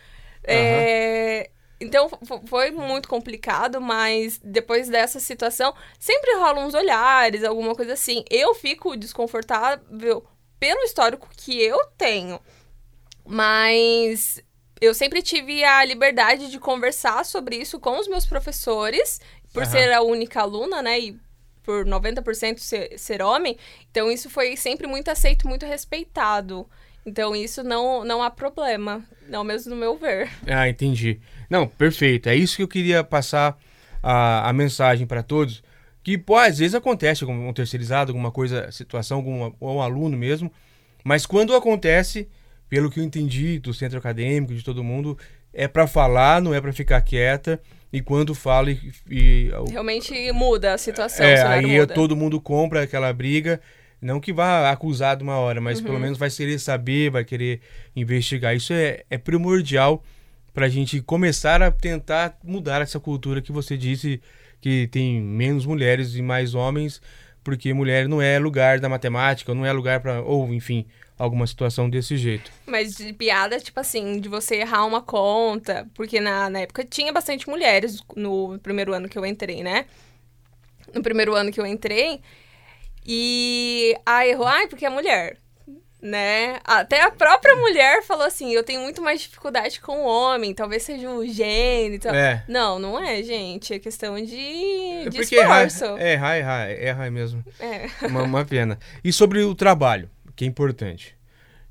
É, 0.44 1.50
então 1.80 2.10
foi 2.46 2.70
muito 2.70 3.08
complicado, 3.08 3.80
mas 3.80 4.40
depois 4.42 4.88
dessa 4.88 5.20
situação, 5.20 5.72
sempre 5.98 6.34
rolam 6.36 6.66
uns 6.66 6.74
olhares, 6.74 7.44
alguma 7.44 7.74
coisa 7.74 7.92
assim. 7.92 8.24
Eu 8.28 8.54
fico 8.54 8.96
desconfortável 8.96 10.24
pelo 10.58 10.80
histórico 10.80 11.28
que 11.36 11.60
eu 11.60 11.78
tenho. 11.96 12.40
Mas 13.24 14.42
eu 14.80 14.92
sempre 14.94 15.22
tive 15.22 15.62
a 15.62 15.84
liberdade 15.84 16.50
de 16.50 16.58
conversar 16.58 17.24
sobre 17.24 17.56
isso 17.56 17.78
com 17.78 17.98
os 17.98 18.08
meus 18.08 18.26
professores, 18.26 19.20
por 19.52 19.62
uhum. 19.62 19.70
ser 19.70 19.92
a 19.92 20.02
única 20.02 20.40
aluna, 20.40 20.82
né? 20.82 20.98
E 20.98 21.20
por 21.68 21.84
90% 21.84 22.60
ser, 22.60 22.98
ser 22.98 23.20
homem. 23.20 23.58
Então, 23.90 24.10
isso 24.10 24.30
foi 24.30 24.56
sempre 24.56 24.86
muito 24.86 25.10
aceito, 25.10 25.46
muito 25.46 25.66
respeitado. 25.66 26.66
Então, 27.04 27.36
isso 27.36 27.62
não, 27.62 28.02
não 28.06 28.22
há 28.22 28.30
problema, 28.30 29.04
não 29.28 29.44
mesmo 29.44 29.74
no 29.74 29.76
meu 29.76 29.94
ver. 29.98 30.30
Ah, 30.46 30.66
entendi. 30.66 31.20
Não, 31.50 31.68
perfeito. 31.68 32.30
É 32.30 32.34
isso 32.34 32.56
que 32.56 32.62
eu 32.62 32.68
queria 32.68 33.04
passar 33.04 33.58
a, 34.02 34.48
a 34.48 34.52
mensagem 34.54 35.06
para 35.06 35.22
todos. 35.22 35.62
Que, 36.02 36.16
pô, 36.16 36.36
às 36.36 36.56
vezes 36.56 36.74
acontece 36.74 37.26
com 37.26 37.50
um 37.50 37.52
terceirizado, 37.52 38.12
alguma 38.12 38.30
coisa, 38.30 38.72
situação, 38.72 39.18
algum, 39.18 39.52
ou 39.60 39.76
um 39.76 39.82
aluno 39.82 40.16
mesmo. 40.16 40.50
Mas 41.04 41.26
quando 41.26 41.54
acontece, 41.54 42.30
pelo 42.66 42.90
que 42.90 42.98
eu 42.98 43.04
entendi 43.04 43.58
do 43.58 43.74
centro 43.74 43.98
acadêmico, 43.98 44.54
de 44.54 44.64
todo 44.64 44.82
mundo, 44.82 45.18
é 45.52 45.68
para 45.68 45.86
falar, 45.86 46.40
não 46.40 46.54
é 46.54 46.62
para 46.62 46.72
ficar 46.72 47.02
quieta 47.02 47.60
e 47.92 48.00
quando 48.00 48.34
fala 48.34 48.70
e, 48.70 48.80
e 49.08 49.50
realmente 49.70 50.32
muda 50.32 50.74
a 50.74 50.78
situação. 50.78 51.24
É, 51.24 51.42
aí 51.42 51.80
muda. 51.80 51.94
todo 51.94 52.16
mundo 52.16 52.40
compra 52.40 52.82
aquela 52.82 53.12
briga, 53.12 53.60
não 54.00 54.20
que 54.20 54.32
vá 54.32 54.70
acusar 54.70 55.16
de 55.16 55.22
uma 55.22 55.36
hora, 55.36 55.60
mas 55.60 55.78
uhum. 55.78 55.84
pelo 55.84 56.00
menos 56.00 56.18
vai 56.18 56.30
querer 56.30 56.58
saber, 56.58 57.10
vai 57.10 57.24
querer 57.24 57.60
investigar. 57.96 58.54
Isso 58.54 58.72
é, 58.72 59.04
é 59.10 59.18
primordial 59.18 60.02
para 60.52 60.66
a 60.66 60.68
gente 60.68 61.00
começar 61.00 61.62
a 61.62 61.70
tentar 61.70 62.38
mudar 62.42 62.82
essa 62.82 63.00
cultura 63.00 63.40
que 63.40 63.52
você 63.52 63.76
disse 63.76 64.20
que 64.60 64.88
tem 64.88 65.20
menos 65.20 65.64
mulheres 65.64 66.14
e 66.14 66.22
mais 66.22 66.54
homens, 66.54 67.00
porque 67.44 67.72
mulher 67.72 68.08
não 68.08 68.20
é 68.20 68.38
lugar 68.38 68.80
da 68.80 68.88
matemática, 68.88 69.54
não 69.54 69.64
é 69.64 69.72
lugar 69.72 70.00
para 70.00 70.20
ou 70.20 70.52
enfim 70.52 70.84
alguma 71.18 71.46
situação 71.46 71.90
desse 71.90 72.16
jeito. 72.16 72.50
Mas 72.66 72.96
de 72.96 73.12
piada, 73.12 73.58
tipo 73.58 73.78
assim, 73.80 74.20
de 74.20 74.28
você 74.28 74.56
errar 74.56 74.86
uma 74.86 75.02
conta, 75.02 75.86
porque 75.94 76.20
na, 76.20 76.48
na 76.48 76.60
época 76.60 76.84
tinha 76.84 77.12
bastante 77.12 77.48
mulheres 77.48 78.02
no 78.14 78.58
primeiro 78.60 78.94
ano 78.94 79.08
que 79.08 79.18
eu 79.18 79.26
entrei, 79.26 79.62
né? 79.62 79.86
No 80.94 81.02
primeiro 81.02 81.34
ano 81.34 81.50
que 81.52 81.60
eu 81.60 81.66
entrei. 81.66 82.20
E 83.06 83.96
ah, 84.06 84.26
errou, 84.26 84.46
ai, 84.46 84.66
porque 84.68 84.86
é 84.86 84.90
mulher. 84.90 85.38
Né? 86.00 86.60
Até 86.62 87.02
a 87.02 87.10
própria 87.10 87.56
mulher 87.56 88.04
falou 88.04 88.24
assim: 88.24 88.52
eu 88.52 88.62
tenho 88.62 88.80
muito 88.82 89.02
mais 89.02 89.20
dificuldade 89.20 89.80
com 89.80 90.04
o 90.04 90.06
homem, 90.06 90.54
talvez 90.54 90.84
seja 90.84 91.10
o 91.10 91.26
gênio. 91.26 91.98
É. 92.06 92.44
Não, 92.46 92.78
não 92.78 93.02
é, 93.02 93.20
gente. 93.20 93.74
É 93.74 93.78
questão 93.80 94.14
de, 94.14 94.36
É 94.36 95.08
de 95.08 95.18
porque 95.18 95.34
esforço. 95.34 95.84
errar, 95.84 96.00
é, 96.00 96.12
errar, 96.12 96.38
errar, 96.38 96.70
errar 96.70 97.10
mesmo. 97.10 97.44
É. 97.58 97.88
Uma, 98.06 98.22
uma 98.22 98.44
pena. 98.44 98.78
E 99.02 99.12
sobre 99.12 99.42
o 99.42 99.56
trabalho, 99.56 100.08
que 100.38 100.44
é 100.44 100.48
importante. 100.48 101.16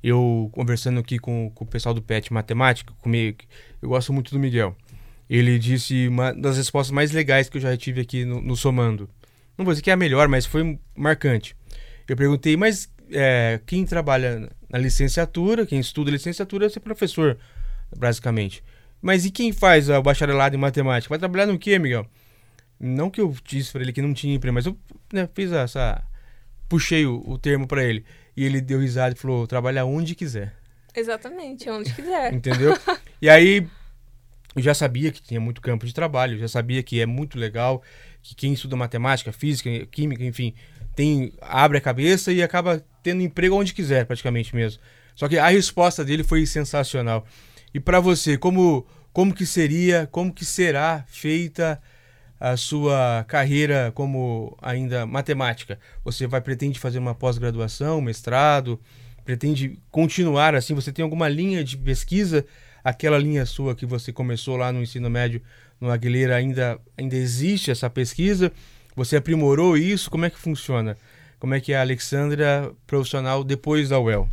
Eu, 0.02 0.50
conversando 0.52 1.00
aqui 1.00 1.18
com, 1.18 1.50
com 1.54 1.64
o 1.64 1.66
pessoal 1.66 1.94
do 1.94 2.02
PET 2.02 2.30
Matemática, 2.32 2.92
comigo, 3.00 3.38
eu 3.80 3.88
gosto 3.88 4.12
muito 4.12 4.30
do 4.30 4.38
Miguel. 4.38 4.76
Ele 5.28 5.58
disse 5.58 6.06
uma 6.06 6.32
das 6.34 6.58
respostas 6.58 6.92
mais 6.92 7.10
legais 7.10 7.48
que 7.48 7.56
eu 7.56 7.62
já 7.62 7.74
tive 7.78 8.02
aqui 8.02 8.26
no, 8.26 8.42
no 8.42 8.54
Somando. 8.54 9.08
Não 9.56 9.64
vou 9.64 9.72
dizer 9.72 9.82
que 9.82 9.90
é 9.90 9.94
a 9.94 9.96
melhor, 9.96 10.28
mas 10.28 10.44
foi 10.44 10.78
marcante. 10.94 11.56
Eu 12.06 12.14
perguntei, 12.14 12.58
mas 12.58 12.90
é, 13.10 13.58
quem 13.64 13.86
trabalha 13.86 14.50
na 14.68 14.78
licenciatura, 14.78 15.66
quem 15.66 15.80
estuda 15.80 16.10
licenciatura, 16.10 16.66
é 16.66 16.68
ser 16.68 16.80
professor, 16.80 17.38
basicamente. 17.96 18.62
Mas 19.00 19.24
e 19.24 19.30
quem 19.30 19.50
faz 19.50 19.88
o 19.88 20.02
bacharelado 20.02 20.54
em 20.54 20.58
matemática? 20.58 21.08
Vai 21.08 21.18
trabalhar 21.18 21.46
no 21.46 21.58
quê, 21.58 21.78
Miguel? 21.78 22.06
Não 22.78 23.08
que 23.08 23.20
eu 23.20 23.34
disse 23.44 23.72
pra 23.72 23.80
ele 23.80 23.94
que 23.94 24.02
não 24.02 24.12
tinha 24.12 24.34
emprego, 24.34 24.54
mas 24.54 24.66
eu 24.66 24.76
né, 25.10 25.26
fiz 25.34 25.50
essa. 25.52 26.02
Puxei 26.68 27.06
o, 27.06 27.22
o 27.26 27.38
termo 27.38 27.66
pra 27.66 27.82
ele. 27.82 28.04
E 28.38 28.44
ele 28.44 28.60
deu 28.60 28.78
risada 28.78 29.16
e 29.16 29.18
falou: 29.18 29.48
trabalhar 29.48 29.84
onde 29.84 30.14
quiser. 30.14 30.54
Exatamente, 30.94 31.68
onde 31.68 31.92
quiser. 31.92 32.32
Entendeu? 32.32 32.72
e 33.20 33.28
aí 33.28 33.66
eu 34.54 34.62
já 34.62 34.72
sabia 34.72 35.10
que 35.10 35.20
tinha 35.20 35.40
muito 35.40 35.60
campo 35.60 35.84
de 35.84 35.92
trabalho, 35.92 36.36
eu 36.36 36.38
já 36.38 36.46
sabia 36.46 36.80
que 36.80 37.00
é 37.00 37.06
muito 37.06 37.36
legal, 37.36 37.82
que 38.22 38.36
quem 38.36 38.52
estuda 38.52 38.76
matemática, 38.76 39.32
física, 39.32 39.68
química, 39.86 40.24
enfim, 40.24 40.54
tem 40.94 41.32
abre 41.40 41.78
a 41.78 41.80
cabeça 41.80 42.32
e 42.32 42.40
acaba 42.40 42.80
tendo 43.02 43.22
emprego 43.22 43.56
onde 43.56 43.74
quiser, 43.74 44.06
praticamente 44.06 44.54
mesmo. 44.54 44.80
Só 45.16 45.26
que 45.28 45.36
a 45.36 45.48
resposta 45.48 46.04
dele 46.04 46.22
foi 46.22 46.46
sensacional. 46.46 47.26
E 47.74 47.80
para 47.80 47.98
você, 47.98 48.38
como 48.38 48.86
como 49.12 49.34
que 49.34 49.44
seria, 49.44 50.08
como 50.12 50.32
que 50.32 50.44
será 50.44 51.04
feita 51.08 51.82
a 52.40 52.56
sua 52.56 53.24
carreira 53.26 53.92
como 53.94 54.56
ainda 54.62 55.06
matemática? 55.06 55.78
Você 56.04 56.26
vai 56.26 56.40
pretende 56.40 56.78
fazer 56.78 56.98
uma 56.98 57.14
pós-graduação, 57.14 58.00
mestrado, 58.00 58.80
pretende 59.24 59.78
continuar 59.90 60.54
assim? 60.54 60.74
Você 60.74 60.92
tem 60.92 61.02
alguma 61.02 61.28
linha 61.28 61.64
de 61.64 61.76
pesquisa? 61.76 62.44
Aquela 62.84 63.18
linha 63.18 63.44
sua 63.44 63.74
que 63.74 63.84
você 63.84 64.12
começou 64.12 64.56
lá 64.56 64.72
no 64.72 64.80
ensino 64.80 65.10
médio 65.10 65.42
no 65.80 65.90
Aguilera 65.90 66.36
ainda 66.36 66.78
ainda 66.96 67.16
existe 67.16 67.70
essa 67.70 67.90
pesquisa? 67.90 68.52
Você 68.94 69.16
aprimorou 69.16 69.76
isso? 69.76 70.10
Como 70.10 70.24
é 70.24 70.30
que 70.30 70.38
funciona? 70.38 70.96
Como 71.38 71.54
é 71.54 71.60
que 71.60 71.72
é 71.72 71.76
a 71.76 71.82
Alexandra 71.82 72.72
profissional 72.86 73.44
depois 73.44 73.88
da 73.88 74.00
UEL? 74.00 74.28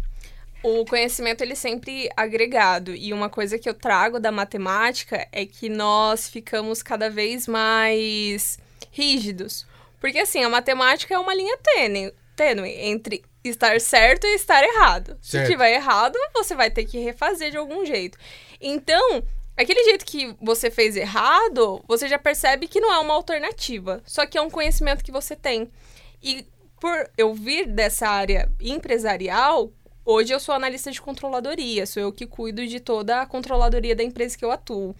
O 0.67 0.84
conhecimento 0.84 1.43
ele 1.43 1.51
é 1.51 1.55
sempre 1.55 2.10
agregado 2.17 2.95
e 2.95 3.13
uma 3.13 3.29
coisa 3.29 3.60
que 3.60 3.69
eu 3.69 3.74
trago 3.75 4.19
da 4.19 4.31
matemática 4.31 5.27
é 5.31 5.45
que 5.45 5.69
nós 5.69 6.27
ficamos 6.27 6.81
cada 6.81 7.07
vez 7.07 7.48
mais 7.48 8.57
rígidos. 8.89 9.63
Porque 10.01 10.17
assim, 10.17 10.43
a 10.43 10.50
matemática 10.50 11.13
é 11.13 11.19
uma 11.19 11.36
linha 11.36 11.55
tênue, 11.57 12.12
tênue 12.36 12.72
entre 12.79 13.24
estar 13.43 13.79
certo 13.79 14.25
e 14.25 14.34
estar 14.34 14.63
errado. 14.63 15.15
Certo. 15.22 15.45
Se 15.45 15.51
tiver 15.51 15.75
errado, 15.75 16.17
você 16.34 16.55
vai 16.55 16.72
ter 16.72 16.86
que 16.86 16.98
refazer 16.98 17.51
de 17.51 17.57
algum 17.57 17.86
jeito. 17.86 18.17
Então, 18.60 19.22
aquele 19.55 19.84
jeito 19.84 20.03
que 20.03 20.36
você 20.41 20.72
fez 20.72 20.95
errado, 20.95 21.79
você 21.88 22.07
já 22.07 22.17
percebe 22.17 22.67
que 22.67 22.79
não 22.79 22.91
é 22.91 22.98
uma 22.98 23.13
alternativa, 23.13 24.01
só 24.03 24.25
que 24.25 24.36
é 24.36 24.41
um 24.41 24.50
conhecimento 24.50 25.03
que 25.03 25.12
você 25.12 25.36
tem. 25.36 25.69
E 26.24 26.43
por 26.79 27.07
eu 27.15 27.36
vir 27.36 27.67
dessa 27.67 28.07
área 28.10 28.51
empresarial, 28.60 29.72
hoje 30.05 30.33
eu 30.33 30.39
sou 30.39 30.53
analista 30.53 30.91
de 30.91 31.01
controladoria, 31.01 31.85
sou 31.85 32.01
eu 32.01 32.12
que 32.12 32.27
cuido 32.27 32.65
de 32.65 32.79
toda 32.79 33.21
a 33.21 33.25
controladoria 33.25 33.95
da 33.95 34.03
empresa 34.03 34.38
que 34.38 34.45
eu 34.45 34.51
atuo. 34.51 34.95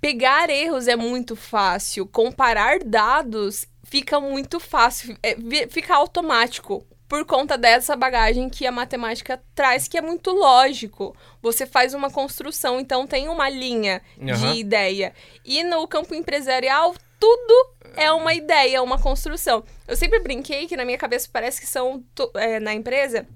Pegar 0.00 0.50
erros 0.50 0.86
é 0.86 0.96
muito 0.96 1.34
fácil, 1.34 2.06
comparar 2.06 2.80
dados 2.84 3.66
fica 3.88 4.20
muito 4.20 4.60
fácil, 4.60 5.16
é, 5.22 5.36
fica 5.68 5.94
automático. 5.94 6.86
Por 7.08 7.24
conta 7.24 7.56
dessa 7.56 7.96
bagagem 7.96 8.50
que 8.50 8.66
a 8.66 8.70
matemática 8.70 9.42
traz, 9.54 9.88
que 9.88 9.96
é 9.96 10.02
muito 10.02 10.30
lógico. 10.30 11.16
Você 11.40 11.64
faz 11.64 11.94
uma 11.94 12.10
construção, 12.10 12.78
então 12.78 13.06
tem 13.06 13.30
uma 13.30 13.48
linha 13.48 14.02
Aham. 14.20 14.34
de 14.34 14.60
ideia. 14.60 15.14
E 15.42 15.64
no 15.64 15.88
campo 15.88 16.14
empresarial, 16.14 16.94
tudo 17.18 17.70
é 17.96 18.12
uma 18.12 18.34
ideia, 18.34 18.82
uma 18.82 19.00
construção. 19.00 19.64
Eu 19.86 19.96
sempre 19.96 20.20
brinquei 20.20 20.66
que 20.66 20.76
na 20.76 20.84
minha 20.84 20.98
cabeça 20.98 21.26
parece 21.32 21.62
que 21.62 21.66
são, 21.66 22.04
é, 22.34 22.60
na 22.60 22.74
empresa, 22.74 23.26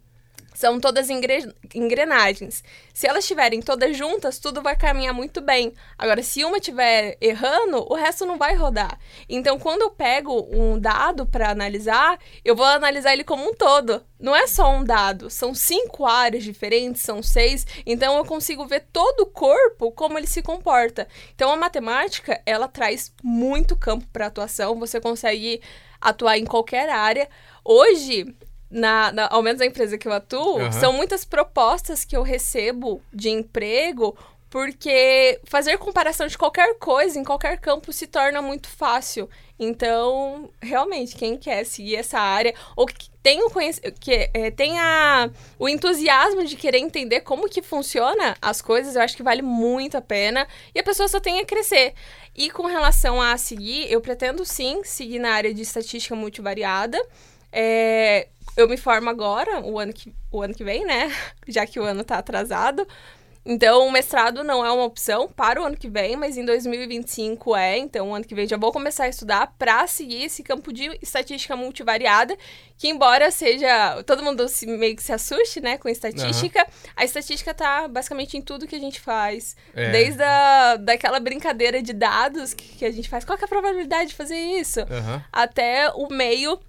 são 0.55 0.79
todas 0.79 1.11
engre- 1.11 1.53
engrenagens. 1.75 2.63
Se 2.93 3.07
elas 3.07 3.25
estiverem 3.25 3.61
todas 3.61 3.97
juntas, 3.97 4.39
tudo 4.39 4.63
vai 4.63 4.77
caminhar 4.77 5.15
muito 5.15 5.41
bem. 5.41 5.73
Agora, 5.99 6.23
se 6.23 6.45
uma 6.45 6.59
estiver 6.59 7.17
errando, 7.21 7.87
o 7.91 7.95
resto 7.95 8.27
não 8.27 8.37
vai 8.37 8.55
rodar. 8.55 8.99
Então, 9.29 9.59
quando 9.59 9.83
eu 9.83 9.91
pego 9.91 10.49
um 10.53 10.79
dado 10.79 11.27
para 11.27 11.51
analisar, 11.51 12.19
eu 12.45 12.55
vou 12.55 12.67
analisar 12.67 13.13
ele 13.13 13.25
como 13.25 13.49
um 13.49 13.55
todo. 13.55 14.05
Não 14.21 14.37
é 14.37 14.47
só 14.47 14.71
um 14.71 14.85
dado, 14.85 15.29
são 15.29 15.53
cinco 15.55 16.07
áreas 16.07 16.45
diferentes, 16.45 17.03
são 17.03 17.23
seis. 17.23 17.67
Então, 17.85 18.17
eu 18.17 18.25
consigo 18.25 18.67
ver 18.67 18.87
todo 18.93 19.23
o 19.23 19.27
corpo 19.27 19.91
como 19.93 20.19
ele 20.19 20.27
se 20.27 20.43
comporta. 20.43 21.09
Então, 21.35 21.51
a 21.51 21.57
matemática 21.57 22.41
ela 22.47 22.69
traz 22.69 23.13
muito 23.23 23.77
campo 23.77 24.07
para 24.13 24.27
atuação. 24.27 24.79
Você 24.79 25.01
consegue 25.01 25.61
atuar 26.01 26.39
em 26.39 26.45
qualquer 26.45 26.89
área. 26.89 27.29
Hoje, 27.65 28.27
na, 28.73 29.12
na- 29.12 29.29
ao 29.31 29.43
menos 29.43 29.61
na 29.61 29.67
empresa 29.67 29.97
que 29.99 30.09
eu 30.09 30.12
atuo, 30.12 30.59
Aham. 30.61 30.73
são 30.73 30.93
muitas 30.93 31.25
propostas 31.25 32.05
que 32.05 32.17
eu 32.17 32.23
recebo 32.23 33.00
de 33.12 33.29
emprego, 33.31 34.17
porque 34.50 35.41
fazer 35.45 35.79
comparação 35.79 36.26
de 36.26 36.37
qualquer 36.37 36.75
coisa 36.79 37.19
em 37.19 37.25
qualquer 37.25 37.59
campo 37.59 37.93
se 37.93 38.07
torna 38.07 38.43
muito 38.43 38.69
fácil. 38.69 39.29
Então, 39.59 40.50
realmente, 40.61 41.14
quem 41.17 41.37
quer 41.38 41.64
seguir 41.64 41.97
essa 41.97 42.19
área, 42.19 42.52
ou 42.76 42.85
que 42.87 43.09
tem 43.23 43.43
o, 43.45 43.49
conhec- 43.50 43.93
que, 44.00 44.29
tem 44.57 44.79
a- 44.79 45.31
o 45.59 45.69
entusiasmo 45.69 46.45
de 46.45 46.57
querer 46.57 46.79
entender 46.79 47.21
como 47.21 47.49
que 47.49 47.62
funciona 47.62 48.37
as 48.43 48.61
coisas, 48.61 48.95
eu 48.97 49.00
acho 49.02 49.17
que 49.17 49.23
vale 49.23 49.41
muito 49.41 49.97
a 49.97 50.00
pena. 50.02 50.47
E 50.75 50.81
a 50.81 50.83
pessoa 50.83 51.09
só 51.09 51.21
tem 51.21 51.38
a 51.41 51.47
crescer. 51.47 51.95
E 52.35 52.50
com 52.50 52.67
relação 52.67 53.23
a 53.23 53.37
seguir, 53.38 53.91
eu 53.91 54.00
pretendo 54.00 54.45
sim 54.45 54.83
seguir 54.85 55.19
na 55.19 55.33
área 55.33 55.55
de 55.55 55.62
estatística 55.62 56.14
multivariada. 56.17 57.00
É, 57.52 58.29
eu 58.57 58.69
me 58.69 58.77
formo 58.77 59.09
agora, 59.09 59.61
o 59.61 59.79
ano, 59.79 59.93
que, 59.93 60.13
o 60.31 60.43
ano 60.43 60.55
que 60.55 60.65
vem, 60.65 60.85
né? 60.85 61.11
Já 61.49 61.67
que 61.67 61.79
o 61.81 61.85
ano 61.85 62.05
tá 62.05 62.19
atrasado. 62.19 62.87
Então, 63.45 63.89
o 63.89 63.91
mestrado 63.91 64.45
não 64.45 64.65
é 64.65 64.71
uma 64.71 64.85
opção 64.85 65.29
para 65.29 65.61
o 65.61 65.65
ano 65.65 65.77
que 65.77 65.89
vem, 65.89 66.15
mas 66.15 66.37
em 66.37 66.45
2025 66.45 67.57
é. 67.57 67.77
Então, 67.77 68.11
o 68.11 68.15
ano 68.15 68.25
que 68.25 68.37
vem 68.37 68.47
já 68.47 68.57
vou 68.57 68.71
começar 68.71 69.05
a 69.05 69.09
estudar 69.09 69.53
para 69.59 69.85
seguir 69.89 70.25
esse 70.25 70.45
campo 70.45 70.73
de 70.73 70.97
estatística 71.03 71.57
multivariada, 71.57 72.37
que 72.79 72.89
embora 72.89 73.33
seja. 73.33 74.01
Todo 74.05 74.23
mundo 74.23 74.49
se, 74.49 74.65
meio 74.67 74.95
que 74.95 75.03
se 75.03 75.13
assuste, 75.13 75.61
né, 75.61 75.77
com 75.77 75.89
estatística, 75.89 76.65
a 76.95 77.05
estatística 77.05 77.53
tá 77.53 77.89
basicamente 77.89 78.37
em 78.37 78.43
tudo 78.43 78.67
que 78.67 78.77
a 78.77 78.81
gente 78.81 79.01
faz. 79.01 79.57
É. 79.75 79.91
Desde 79.91 80.23
a, 80.23 80.77
daquela 80.77 81.19
brincadeira 81.19 81.83
de 81.83 81.93
dados 81.93 82.55
que, 82.55 82.79
que 82.79 82.85
a 82.85 82.93
gente 82.93 83.09
faz. 83.09 83.25
Qual 83.25 83.37
é 83.37 83.45
a 83.45 83.49
probabilidade 83.49 84.11
de 84.11 84.15
fazer 84.15 84.37
isso? 84.37 84.81
Aham. 84.83 85.25
até 85.33 85.91
o 85.91 86.09
meio 86.09 86.61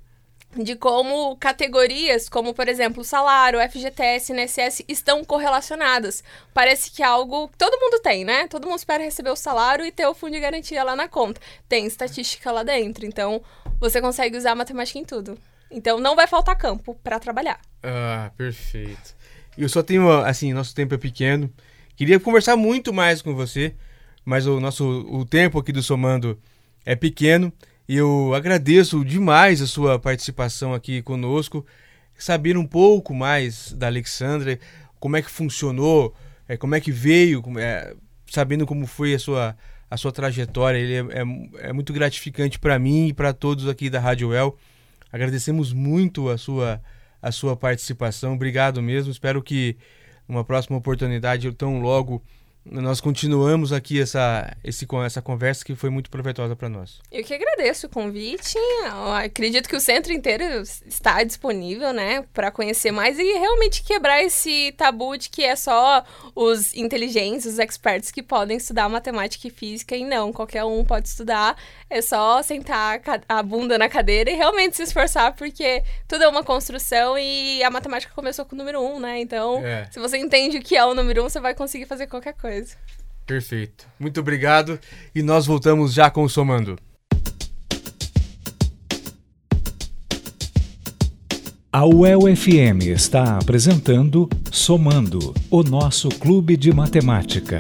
de 0.56 0.76
como 0.76 1.36
categorias, 1.38 2.30
como 2.30 2.54
por 2.54 2.68
exemplo 2.68 3.04
salário, 3.04 3.60
FGTS, 3.60 4.34
INSS, 4.34 4.84
estão 4.88 5.24
correlacionadas. 5.24 6.24
Parece 6.54 6.92
que 6.92 7.02
é 7.02 7.06
algo 7.06 7.48
que 7.50 7.58
todo 7.58 7.80
mundo 7.80 8.00
tem, 8.02 8.24
né? 8.24 8.48
Todo 8.48 8.68
mundo 8.68 8.78
espera 8.78 9.04
receber 9.04 9.32
o 9.32 9.36
salário 9.36 9.86
e 9.86 9.92
ter 9.92 10.06
o 10.06 10.14
fundo 10.14 10.34
de 10.34 10.40
garantia 10.40 10.84
lá 10.84 10.96
na 10.96 11.08
conta. 11.08 11.42
Tem 11.68 11.86
estatística 11.86 12.52
lá 12.52 12.64
dentro, 12.64 13.06
então 13.06 13.42
você 13.80 14.00
consegue 14.02 14.38
usar 14.38 14.52
a 14.52 14.56
matemática 14.56 15.00
em 15.00 15.06
tudo. 15.06 15.38
Então 15.72 16.00
não 16.00 16.16
vai 16.16 16.28
faltar 16.28 16.56
campo 16.56 16.96
para 17.04 17.20
trabalhar. 17.20 17.60
Ah, 17.82 18.32
perfeito. 18.38 19.16
Eu 19.58 19.70
só 19.70 19.82
tenho, 19.82 20.10
assim, 20.10 20.54
nosso 20.54 20.74
tempo 20.74 20.94
é 20.94 20.98
pequeno. 20.98 21.52
Queria 21.96 22.20
conversar 22.20 22.56
muito 22.56 22.94
mais 22.94 23.22
com 23.22 23.36
você, 23.36 23.76
mas 24.26 24.48
o 24.48 24.60
nosso 24.60 24.86
o 24.86 25.26
tempo 25.26 25.60
aqui 25.60 25.72
do 25.72 25.84
Somando 25.84 26.40
é 26.86 26.96
pequeno. 26.96 27.52
Eu 27.88 28.34
agradeço 28.34 29.04
demais 29.04 29.62
a 29.62 29.68
sua 29.68 30.00
participação 30.00 30.74
aqui 30.74 31.02
conosco, 31.02 31.66
saber 32.18 32.58
um 32.58 32.66
pouco 32.66 33.14
mais 33.14 33.74
da 33.74 33.88
Alexandra, 33.88 34.60
como 35.00 35.18
é 35.18 35.22
que 35.22 35.30
funcionou, 35.30 36.16
eh, 36.48 36.56
como 36.56 36.76
é 36.76 36.80
que 36.80 36.92
veio, 36.92 37.44
é, 37.60 37.94
sabendo 38.28 38.66
como 38.66 38.88
foi 38.88 39.14
a 39.14 39.20
sua, 39.20 39.58
a 39.90 39.98
sua 39.98 40.12
trajetória. 40.12 40.78
Ele 40.78 41.12
é, 41.12 41.20
é, 41.20 41.70
é 41.70 41.74
muito 41.74 41.92
gratificante 41.92 42.58
para 42.58 42.80
mim 42.80 43.08
e 43.08 43.14
para 43.14 43.34
todos 43.34 43.68
aqui 43.68 43.90
da 43.90 44.00
Rádio 44.00 44.34
El. 44.34 44.58
Agradecemos 45.12 45.74
muito 45.74 46.30
a 46.30 46.38
sua 46.38 46.82
a 47.24 47.32
sua 47.32 47.56
participação. 47.56 48.34
Obrigado 48.34 48.82
mesmo. 48.82 49.10
Espero 49.10 49.42
que 49.42 49.78
numa 50.28 50.44
próxima 50.44 50.78
oportunidade, 50.78 51.50
tão 51.54 51.80
logo 51.80 52.22
nós 52.66 53.02
continuamos 53.02 53.74
aqui 53.74 54.02
essa, 54.02 54.56
esse, 54.64 54.88
essa 55.06 55.22
conversa 55.22 55.66
que 55.66 55.76
foi 55.76 55.90
muito 55.90 56.10
proveitosa 56.10 56.56
para 56.56 56.70
nós. 56.70 57.02
Eu 57.12 57.24
que 57.24 57.34
agradeço 57.34 57.88
o 57.88 57.90
convite. 57.90 58.58
Eu 58.58 59.12
acredito 59.14 59.68
que 59.68 59.76
o 59.76 59.82
centro 59.82 60.14
inteiro 60.14 60.44
está 60.86 61.24
disponível, 61.24 61.92
né, 61.92 62.24
para 62.34 62.52
conhecer 62.52 62.92
mais 62.92 63.20
e 63.20 63.24
realmente 63.24 63.84
quebrar 63.84 64.24
esse 64.24 64.72
tabu 64.78 65.18
de 65.18 65.30
que 65.30 65.44
é 65.44 65.56
só 65.56 66.04
os 66.34 66.74
inteligentes, 66.74 67.46
os 67.46 67.60
experts 67.60 68.12
que 68.12 68.24
podem 68.24 68.58
estudar 68.58 68.88
matemática 68.88 69.48
e 69.48 69.52
física 69.52 69.96
e 69.96 70.06
não, 70.06 70.32
qualquer 70.32 70.64
um 70.64 70.86
pode 70.86 71.10
estudar. 71.10 71.58
É 71.90 72.02
só 72.02 72.42
sentar 72.42 73.02
a 73.28 73.44
bunda 73.44 73.78
na 73.78 73.90
cadeira 73.90 74.32
e 74.32 74.36
realmente 74.36 74.78
se 74.78 74.84
esforçar, 74.84 75.36
porque 75.36 75.84
tudo 76.08 76.24
é 76.24 76.28
uma 76.28 76.44
construção 76.44 77.18
e 77.18 77.62
a 77.62 77.70
matemática 77.70 78.14
começou 78.16 78.46
com 78.46 78.56
o 78.56 78.58
número 78.58 78.82
um, 78.82 79.00
né? 79.00 79.20
Então, 79.20 79.64
é. 79.64 79.88
se 79.92 80.00
você 80.00 80.18
entende 80.18 80.58
o 80.58 80.62
que 80.62 80.76
é 80.76 80.84
o 80.84 80.96
número 80.96 81.24
um, 81.26 81.30
você 81.30 81.40
vai 81.40 81.54
conseguir 81.54 81.86
fazer 81.86 82.08
qualquer 82.08 82.34
coisa 82.34 82.53
coisa. 82.54 82.76
Perfeito. 83.26 83.88
Muito 84.00 84.20
obrigado. 84.20 84.80
E 85.16 85.24
nós 85.24 85.46
voltamos 85.46 85.94
já 85.94 86.10
com 86.10 86.24
o 86.24 86.30
Somando. 86.30 86.78
A 91.72 91.88
UEL 91.88 92.22
FM 92.36 92.86
está 92.90 93.40
apresentando 93.40 94.30
Somando, 94.52 95.34
o 95.50 95.64
nosso 95.64 96.10
clube 96.10 96.56
de 96.56 96.72
matemática. 96.72 97.58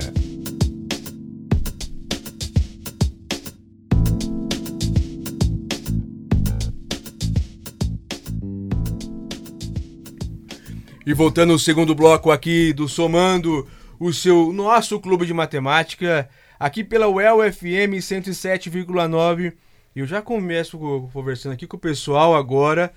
E 11.06 11.14
voltando 11.14 11.52
ao 11.52 11.60
segundo 11.60 11.96
bloco 11.96 12.32
aqui 12.32 12.72
do 12.72 12.88
Somando, 12.88 13.68
o 14.04 14.12
seu 14.12 14.52
nosso 14.52 15.00
clube 15.00 15.26
de 15.26 15.34
matemática 15.34 16.30
aqui 16.60 16.84
pela 16.84 17.08
UEL 17.08 17.38
FM 17.54 18.02
107,9. 18.02 19.54
Eu 19.96 20.06
já 20.06 20.22
começo 20.22 20.78
conversando 21.14 21.54
aqui 21.54 21.66
com 21.66 21.78
o 21.78 21.80
pessoal 21.80 22.36
agora. 22.36 22.92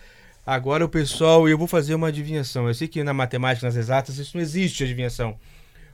Agora 0.44 0.84
o 0.84 0.88
pessoal, 0.88 1.48
eu 1.48 1.56
vou 1.56 1.68
fazer 1.68 1.94
uma 1.94 2.08
adivinhação. 2.08 2.66
Eu 2.66 2.74
sei 2.74 2.88
que 2.88 3.04
na 3.04 3.14
matemática, 3.14 3.64
nas 3.64 3.76
exatas, 3.76 4.18
isso 4.18 4.36
não 4.36 4.42
existe 4.42 4.82
adivinhação. 4.82 5.38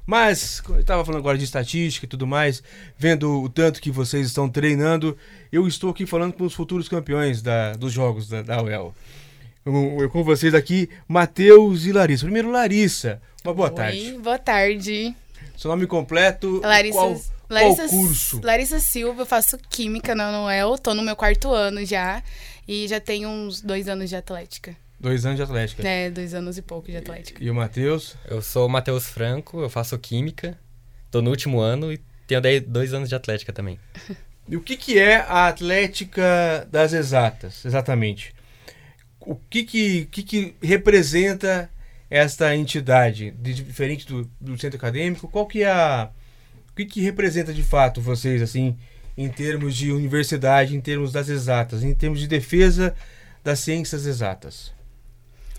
Mas, 0.07 0.63
eu 0.67 0.81
estava 0.81 1.05
falando 1.05 1.21
agora 1.21 1.37
de 1.37 1.45
estatística 1.45 2.07
e 2.07 2.09
tudo 2.09 2.27
mais, 2.27 2.63
vendo 2.97 3.43
o 3.43 3.51
tanto 3.51 3.83
que 3.83 3.91
vocês 3.91 4.27
estão 4.27 4.49
treinando, 4.49 5.17
eu 5.53 5.69
estou 5.69 5.91
aqui 5.91 6.07
falando 6.07 6.33
com 6.33 6.45
os 6.45 6.55
futuros 6.55 6.89
campeões 6.89 7.43
da, 7.43 7.75
dos 7.75 7.93
jogos 7.93 8.29
da, 8.29 8.41
da 8.41 8.63
UEL. 8.63 8.95
Eu, 9.65 10.11
com 10.11 10.25
vocês 10.25 10.55
aqui, 10.55 10.91
Matheus 11.07 11.87
e 11.87 11.93
Larissa. 11.93 12.25
Primeiro, 12.25 12.51
Larissa, 12.51 13.23
uma 13.45 13.55
boa 13.55 13.69
Oi, 13.69 13.75
tarde. 13.75 14.19
Boa 14.19 14.39
tarde. 14.39 15.15
Seu 15.57 15.71
nome 15.71 15.87
completo? 15.87 16.61
Larissa, 16.61 16.99
qual, 16.99 17.21
Larissa, 17.49 17.89
qual 17.89 18.01
curso? 18.01 18.41
Larissa 18.43 18.81
Silva, 18.81 19.23
eu 19.23 19.27
faço 19.27 19.57
Química 19.71 20.17
na 20.17 20.33
Noel, 20.33 20.77
tô 20.79 20.95
no 20.95 21.03
meu 21.03 21.15
quarto 21.15 21.53
ano 21.53 21.85
já. 21.87 22.21
E 22.67 22.89
já 22.89 22.99
tenho 22.99 23.29
uns 23.29 23.61
dois 23.61 23.89
anos 23.89 24.09
de 24.09 24.17
Atlética. 24.17 24.77
Dois 24.99 25.25
anos 25.25 25.37
de 25.37 25.43
Atlética. 25.45 25.87
É, 25.87 26.11
dois 26.11 26.35
anos 26.35 26.59
e 26.59 26.63
pouco 26.63 26.91
de 26.91 26.97
Atlética. 26.97 27.43
E, 27.43 27.47
e 27.47 27.51
o 27.51 27.55
Matheus? 27.55 28.17
Eu 28.29 28.43
sou 28.43 28.67
o 28.67 28.69
Matheus 28.69 29.07
Franco, 29.07 29.61
eu 29.61 29.71
faço 29.71 29.97
Química, 29.97 30.59
tô 31.09 31.23
no 31.23 31.31
último 31.31 31.61
ano 31.61 31.93
e 31.93 32.01
tenho 32.27 32.41
dois 32.67 32.93
anos 32.93 33.09
de 33.09 33.15
Atlética 33.15 33.53
também. 33.53 33.79
E 34.49 34.57
o 34.57 34.61
que, 34.61 34.77
que 34.77 34.99
é 34.99 35.19
a 35.19 35.47
Atlética 35.47 36.67
das 36.69 36.93
Exatas, 36.93 37.65
exatamente? 37.65 38.35
O 39.27 39.37
que, 39.49 39.65
que, 39.65 40.05
que, 40.07 40.23
que 40.23 40.55
representa 40.63 41.71
esta 42.11 42.55
entidade, 42.55 43.31
de, 43.33 43.55
diferente 43.55 44.07
do, 44.07 44.31
do 44.41 44.59
centro 44.59 44.77
acadêmico? 44.77 45.29
Qual 45.29 45.47
que 45.47 45.63
é 45.63 45.71
a... 45.71 46.11
O 46.71 46.75
que, 46.75 46.85
que 46.85 47.01
representa 47.01 47.53
de 47.53 47.63
fato 47.63 48.01
vocês, 48.01 48.41
assim, 48.41 48.77
em 49.17 49.29
termos 49.29 49.75
de 49.77 49.93
universidade, 49.93 50.75
em 50.75 50.81
termos 50.81 51.13
das 51.13 51.29
exatas, 51.29 51.83
em 51.83 51.95
termos 51.95 52.21
de 52.21 52.27
defesa 52.27 52.95
das 53.45 53.61
ciências 53.61 54.07
exatas? 54.07 54.73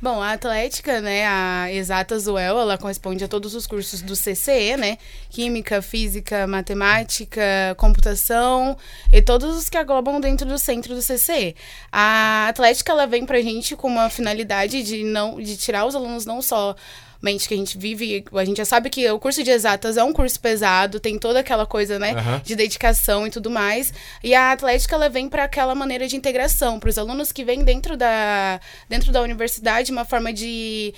Bom, 0.03 0.21
a 0.21 0.33
Atlética, 0.33 0.99
né, 0.99 1.25
a 1.25 1.71
Exatas 1.71 2.27
UEL, 2.27 2.59
ela 2.59 2.77
corresponde 2.77 3.23
a 3.23 3.27
todos 3.29 3.55
os 3.55 3.65
cursos 3.65 4.01
do 4.01 4.17
CCE, 4.17 4.75
né? 4.75 4.97
Química, 5.29 5.81
Física, 5.81 6.45
Matemática, 6.45 7.41
Computação 7.77 8.75
e 9.13 9.21
todos 9.21 9.55
os 9.55 9.69
que 9.69 9.77
aglobam 9.77 10.19
dentro 10.19 10.45
do 10.45 10.57
centro 10.57 10.93
do 10.93 10.99
CCE. 10.99 11.55
A 11.89 12.49
Atlética, 12.49 12.91
ela 12.91 13.07
vem 13.07 13.25
pra 13.25 13.39
gente 13.39 13.77
com 13.77 13.87
uma 13.87 14.09
finalidade 14.09 14.83
de 14.83 15.05
não 15.05 15.39
de 15.39 15.55
tirar 15.55 15.85
os 15.85 15.95
alunos 15.95 16.25
não 16.25 16.41
só 16.41 16.75
mente 17.23 17.47
que 17.47 17.53
a 17.53 17.57
gente 17.57 17.77
vive, 17.77 18.25
a 18.33 18.43
gente 18.43 18.57
já 18.57 18.65
sabe 18.65 18.89
que 18.89 19.09
o 19.09 19.17
curso 19.17 19.41
de 19.41 19.49
exatas 19.49 19.95
é 19.95 20.03
um 20.03 20.11
curso 20.11 20.37
pesado, 20.39 20.99
tem 20.99 21.17
toda 21.17 21.39
aquela 21.39 21.65
coisa, 21.65 21.97
né, 21.97 22.13
uhum. 22.13 22.39
de 22.43 22.53
dedicação 22.53 23.25
e 23.25 23.29
tudo 23.29 23.49
mais. 23.49 23.93
E 24.21 24.35
a 24.35 24.51
atlética 24.51 24.95
ela 24.95 25.07
vem 25.07 25.29
para 25.29 25.45
aquela 25.45 25.73
maneira 25.73 26.05
de 26.05 26.17
integração, 26.17 26.79
para 26.79 26.89
os 26.89 26.97
alunos 26.97 27.31
que 27.31 27.45
vêm 27.45 27.63
dentro 27.63 27.95
da 27.95 28.59
dentro 28.89 29.11
da 29.11 29.21
universidade, 29.21 29.91
uma 29.91 30.03
forma 30.03 30.33
de 30.33 30.93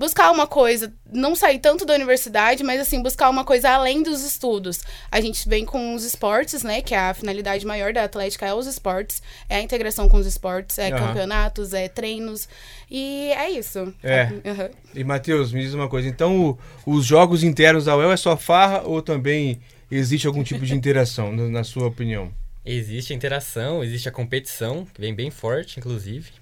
buscar 0.00 0.30
uma 0.30 0.46
coisa, 0.46 0.90
não 1.12 1.36
sair 1.36 1.58
tanto 1.58 1.84
da 1.84 1.92
universidade, 1.92 2.64
mas 2.64 2.80
assim, 2.80 3.02
buscar 3.02 3.28
uma 3.28 3.44
coisa 3.44 3.68
além 3.68 4.02
dos 4.02 4.24
estudos. 4.24 4.80
A 5.10 5.20
gente 5.20 5.46
vem 5.46 5.66
com 5.66 5.94
os 5.94 6.04
esportes, 6.04 6.62
né? 6.62 6.80
Que 6.80 6.94
é 6.94 6.98
a 6.98 7.12
finalidade 7.12 7.66
maior 7.66 7.92
da 7.92 8.02
Atlética 8.02 8.46
é 8.46 8.54
os 8.54 8.66
esportes, 8.66 9.22
é 9.46 9.56
a 9.56 9.60
integração 9.60 10.08
com 10.08 10.16
os 10.16 10.26
esportes, 10.26 10.78
é 10.78 10.88
uhum. 10.88 10.98
campeonatos, 10.98 11.74
é 11.74 11.86
treinos. 11.86 12.48
E 12.90 13.30
é 13.36 13.50
isso. 13.50 13.92
É. 14.02 14.24
Uhum. 14.24 14.70
E, 14.94 15.04
Matheus, 15.04 15.52
me 15.52 15.60
diz 15.60 15.74
uma 15.74 15.86
coisa. 15.86 16.08
Então, 16.08 16.58
o, 16.86 16.96
os 16.96 17.04
jogos 17.04 17.44
internos 17.44 17.84
da 17.84 17.94
UEL 17.94 18.10
é 18.10 18.16
só 18.16 18.38
farra 18.38 18.80
ou 18.86 19.02
também 19.02 19.60
existe 19.90 20.26
algum 20.26 20.42
tipo 20.42 20.64
de 20.64 20.74
interação, 20.74 21.30
na 21.50 21.62
sua 21.62 21.86
opinião? 21.86 22.32
Existe 22.64 23.12
a 23.12 23.16
interação, 23.16 23.84
existe 23.84 24.08
a 24.08 24.12
competição, 24.12 24.86
que 24.94 25.00
vem 25.00 25.14
bem 25.14 25.30
forte, 25.30 25.78
inclusive. 25.78 26.39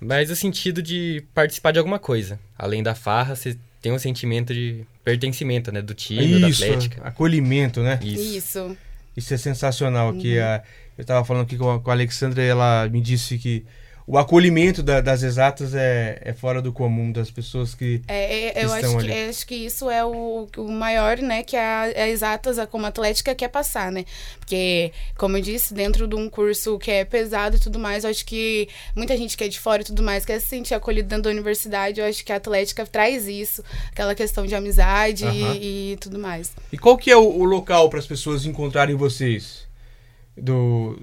Mas 0.00 0.30
o 0.30 0.36
sentido 0.36 0.82
de 0.82 1.24
participar 1.34 1.72
de 1.72 1.78
alguma 1.78 1.98
coisa. 1.98 2.38
Além 2.56 2.82
da 2.82 2.94
farra, 2.94 3.34
você 3.34 3.56
tem 3.80 3.92
um 3.92 3.98
sentimento 3.98 4.52
de 4.52 4.84
pertencimento, 5.04 5.72
né? 5.72 5.82
Do 5.82 5.94
time, 5.94 6.48
Isso, 6.48 6.60
da 6.60 6.66
Atlética. 6.66 7.02
acolhimento, 7.04 7.82
né? 7.82 7.98
Isso. 8.02 8.36
Isso, 8.36 8.76
Isso 9.16 9.34
é 9.34 9.36
sensacional. 9.36 10.12
Uhum. 10.12 10.18
Que 10.18 10.38
a, 10.38 10.62
eu 10.96 11.02
estava 11.02 11.24
falando 11.24 11.44
aqui 11.44 11.56
com 11.56 11.70
a, 11.70 11.80
com 11.80 11.90
a 11.90 11.94
Alexandra 11.94 12.42
e 12.42 12.46
ela 12.46 12.88
me 12.88 13.00
disse 13.00 13.38
que 13.38 13.64
o 14.08 14.16
acolhimento 14.16 14.82
da, 14.82 15.02
das 15.02 15.22
exatas 15.22 15.74
é, 15.74 16.18
é 16.24 16.32
fora 16.32 16.62
do 16.62 16.72
comum 16.72 17.12
das 17.12 17.30
pessoas 17.30 17.74
que, 17.74 18.00
é, 18.08 18.58
é, 18.58 18.64
eu 18.64 18.74
estão 18.74 18.96
acho 18.96 18.98
ali. 19.00 19.08
Que, 19.08 19.14
eu 19.14 19.28
acho 19.28 19.46
que 19.46 19.54
isso 19.54 19.90
é 19.90 20.02
o, 20.02 20.48
o 20.56 20.72
maior, 20.72 21.18
né, 21.18 21.42
que 21.42 21.54
a, 21.54 21.82
a 21.82 22.08
exatas, 22.08 22.58
a, 22.58 22.66
como 22.66 22.86
atlética, 22.86 23.34
quer 23.34 23.48
passar, 23.48 23.92
né? 23.92 24.06
Porque, 24.38 24.92
como 25.14 25.36
eu 25.36 25.42
disse, 25.42 25.74
dentro 25.74 26.08
de 26.08 26.16
um 26.16 26.30
curso 26.30 26.78
que 26.78 26.90
é 26.90 27.04
pesado 27.04 27.56
e 27.56 27.60
tudo 27.60 27.78
mais, 27.78 28.04
eu 28.04 28.08
acho 28.08 28.24
que 28.24 28.66
muita 28.96 29.14
gente 29.14 29.36
que 29.36 29.44
é 29.44 29.48
de 29.48 29.60
fora 29.60 29.82
e 29.82 29.84
tudo 29.84 30.02
mais 30.02 30.24
quer 30.24 30.40
se 30.40 30.46
sentir 30.46 30.72
acolhido 30.72 31.06
dentro 31.06 31.24
da 31.24 31.30
universidade. 31.30 32.00
Eu 32.00 32.06
acho 32.06 32.24
que 32.24 32.32
a 32.32 32.36
atlética 32.36 32.86
traz 32.86 33.28
isso, 33.28 33.62
aquela 33.92 34.14
questão 34.14 34.46
de 34.46 34.54
amizade 34.54 35.26
uhum. 35.26 35.54
e, 35.54 35.92
e, 35.92 35.96
tudo 36.00 36.18
mais. 36.18 36.50
E 36.72 36.78
qual 36.78 36.96
que 36.96 37.10
é 37.10 37.16
o, 37.16 37.28
o 37.28 37.44
local 37.44 37.90
para 37.90 37.98
as 37.98 38.06
pessoas 38.06 38.46
encontrarem 38.46 38.96
vocês? 38.96 39.68
Do 40.34 40.98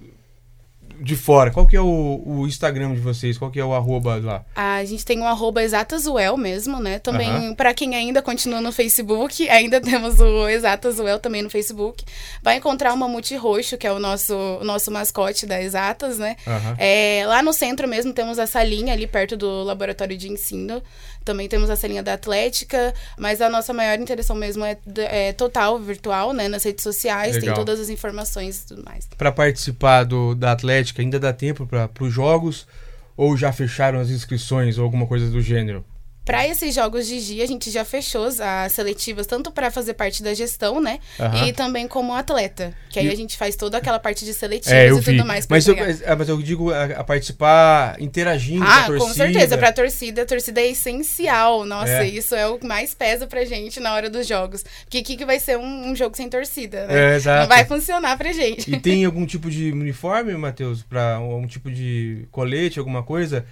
de 0.99 1.15
fora, 1.15 1.51
qual 1.51 1.65
que 1.67 1.75
é 1.75 1.81
o, 1.81 2.21
o, 2.25 2.47
Instagram 2.47 2.93
de 2.93 2.99
vocês? 2.99 3.37
Qual 3.37 3.51
que 3.51 3.59
é 3.59 3.65
o 3.65 3.73
arroba 3.73 4.19
lá? 4.21 4.45
A 4.55 4.83
gente 4.83 5.05
tem 5.05 5.19
o 5.19 5.25
arroba 5.25 5.63
exatasuel 5.63 6.37
mesmo, 6.37 6.79
né? 6.79 6.99
Também, 6.99 7.29
uhum. 7.29 7.55
para 7.55 7.73
quem 7.73 7.95
ainda 7.95 8.21
continua 8.21 8.61
no 8.61 8.71
Facebook, 8.71 9.47
ainda 9.49 9.81
temos 9.81 10.19
o 10.19 10.47
exatasuel 10.47 11.19
também 11.19 11.41
no 11.41 11.49
Facebook. 11.49 12.03
Vai 12.41 12.57
encontrar 12.57 12.93
o 12.93 12.97
Mamute 12.97 13.35
Roxo, 13.35 13.77
que 13.77 13.87
é 13.87 13.91
o 13.91 13.99
nosso, 13.99 14.35
o 14.35 14.63
nosso 14.63 14.91
mascote 14.91 15.45
da 15.45 15.61
Exatas, 15.61 16.17
né? 16.17 16.35
Uhum. 16.45 16.75
É, 16.77 17.23
lá 17.27 17.41
no 17.41 17.53
centro 17.53 17.87
mesmo 17.87 18.13
temos 18.13 18.39
a 18.39 18.47
salinha 18.47 18.93
ali 18.93 19.07
perto 19.07 19.35
do 19.35 19.63
laboratório 19.63 20.17
de 20.17 20.31
ensino. 20.31 20.81
Também 21.25 21.49
temos 21.49 21.69
a 21.71 21.75
salinha 21.75 22.03
da 22.03 22.13
Atlética, 22.13 22.93
mas 23.17 23.41
a 23.41 23.49
nossa 23.49 23.73
maior 23.73 23.99
interação 23.99 24.35
mesmo 24.35 24.63
é, 24.63 24.77
é 24.95 25.33
total, 25.33 25.79
virtual, 25.79 26.31
né? 26.33 26.47
Nas 26.47 26.63
redes 26.63 26.83
sociais, 26.83 27.35
Legal. 27.35 27.55
tem 27.55 27.65
todas 27.65 27.79
as 27.79 27.89
informações 27.89 28.61
e 28.61 28.67
tudo 28.67 28.83
mais. 28.85 29.07
Para 29.17 29.31
participar 29.31 30.03
do, 30.03 30.35
da 30.35 30.51
Atlética, 30.51 31.01
ainda 31.01 31.19
dá 31.19 31.33
tempo 31.33 31.65
para 31.65 31.89
os 31.99 32.13
jogos? 32.13 32.67
Ou 33.17 33.35
já 33.35 33.51
fecharam 33.51 33.99
as 33.99 34.09
inscrições 34.09 34.77
ou 34.77 34.83
alguma 34.83 35.07
coisa 35.07 35.29
do 35.29 35.41
gênero? 35.41 35.83
Para 36.25 36.47
esses 36.47 36.73
jogos 36.73 37.05
de 37.05 37.23
dia, 37.23 37.43
a 37.43 37.47
gente 37.47 37.69
já 37.69 37.85
fechou 37.85 38.25
as 38.25 38.71
seletivas, 38.71 39.27
tanto 39.27 39.51
para 39.51 39.69
fazer 39.69 39.93
parte 39.93 40.23
da 40.23 40.33
gestão, 40.33 40.81
né? 40.81 40.99
Uhum. 41.19 41.45
E 41.45 41.53
também 41.53 41.87
como 41.87 42.15
atleta. 42.15 42.73
Que 42.89 42.97
aí 42.97 43.05
e... 43.05 43.11
a 43.11 43.15
gente 43.15 43.37
faz 43.37 43.55
toda 43.55 43.77
aquela 43.77 43.99
parte 43.99 44.25
de 44.25 44.33
seletivas 44.33 44.73
é, 44.75 44.87
e 44.87 45.01
tudo 45.01 45.23
mais. 45.23 45.45
Mas 45.47 45.67
eu, 45.67 45.75
é, 45.75 46.15
mas 46.15 46.27
eu 46.27 46.41
digo 46.41 46.71
a, 46.71 46.85
a 46.85 47.03
participar 47.03 48.01
interagindo 48.01 48.63
ah, 48.63 48.67
com 48.67 48.71
a 48.71 48.85
torcida. 48.85 49.05
com 49.05 49.13
certeza. 49.13 49.57
Pra 49.57 49.71
torcida, 49.71 50.21
a 50.23 50.25
torcida 50.25 50.61
é 50.61 50.67
essencial. 50.67 51.63
Nossa, 51.63 52.03
é. 52.03 52.07
isso 52.07 52.33
é 52.33 52.47
o 52.47 52.57
que 52.57 52.65
mais 52.65 52.95
pesa 52.95 53.27
pra 53.27 53.45
gente 53.45 53.79
na 53.79 53.93
hora 53.93 54.09
dos 54.09 54.27
jogos. 54.27 54.63
Porque 54.83 54.99
o 54.99 55.03
que, 55.03 55.17
que 55.17 55.25
vai 55.25 55.39
ser 55.39 55.59
um, 55.59 55.91
um, 55.91 55.95
jogo 55.95 56.17
sem 56.17 56.27
torcida, 56.27 56.87
né? 56.87 57.13
É, 57.13 57.15
exato. 57.17 57.41
Não 57.41 57.47
vai 57.47 57.65
funcionar 57.65 58.17
pra 58.17 58.33
gente. 58.33 58.73
E 58.73 58.79
tem 58.79 59.05
algum 59.05 59.27
tipo 59.27 59.47
de 59.51 59.71
uniforme, 59.71 60.33
Matheus? 60.33 60.81
Pra 60.81 61.19
um, 61.19 61.41
um 61.41 61.47
tipo 61.47 61.69
de 61.69 62.25
colete, 62.31 62.79
alguma 62.79 63.03
coisa? 63.03 63.45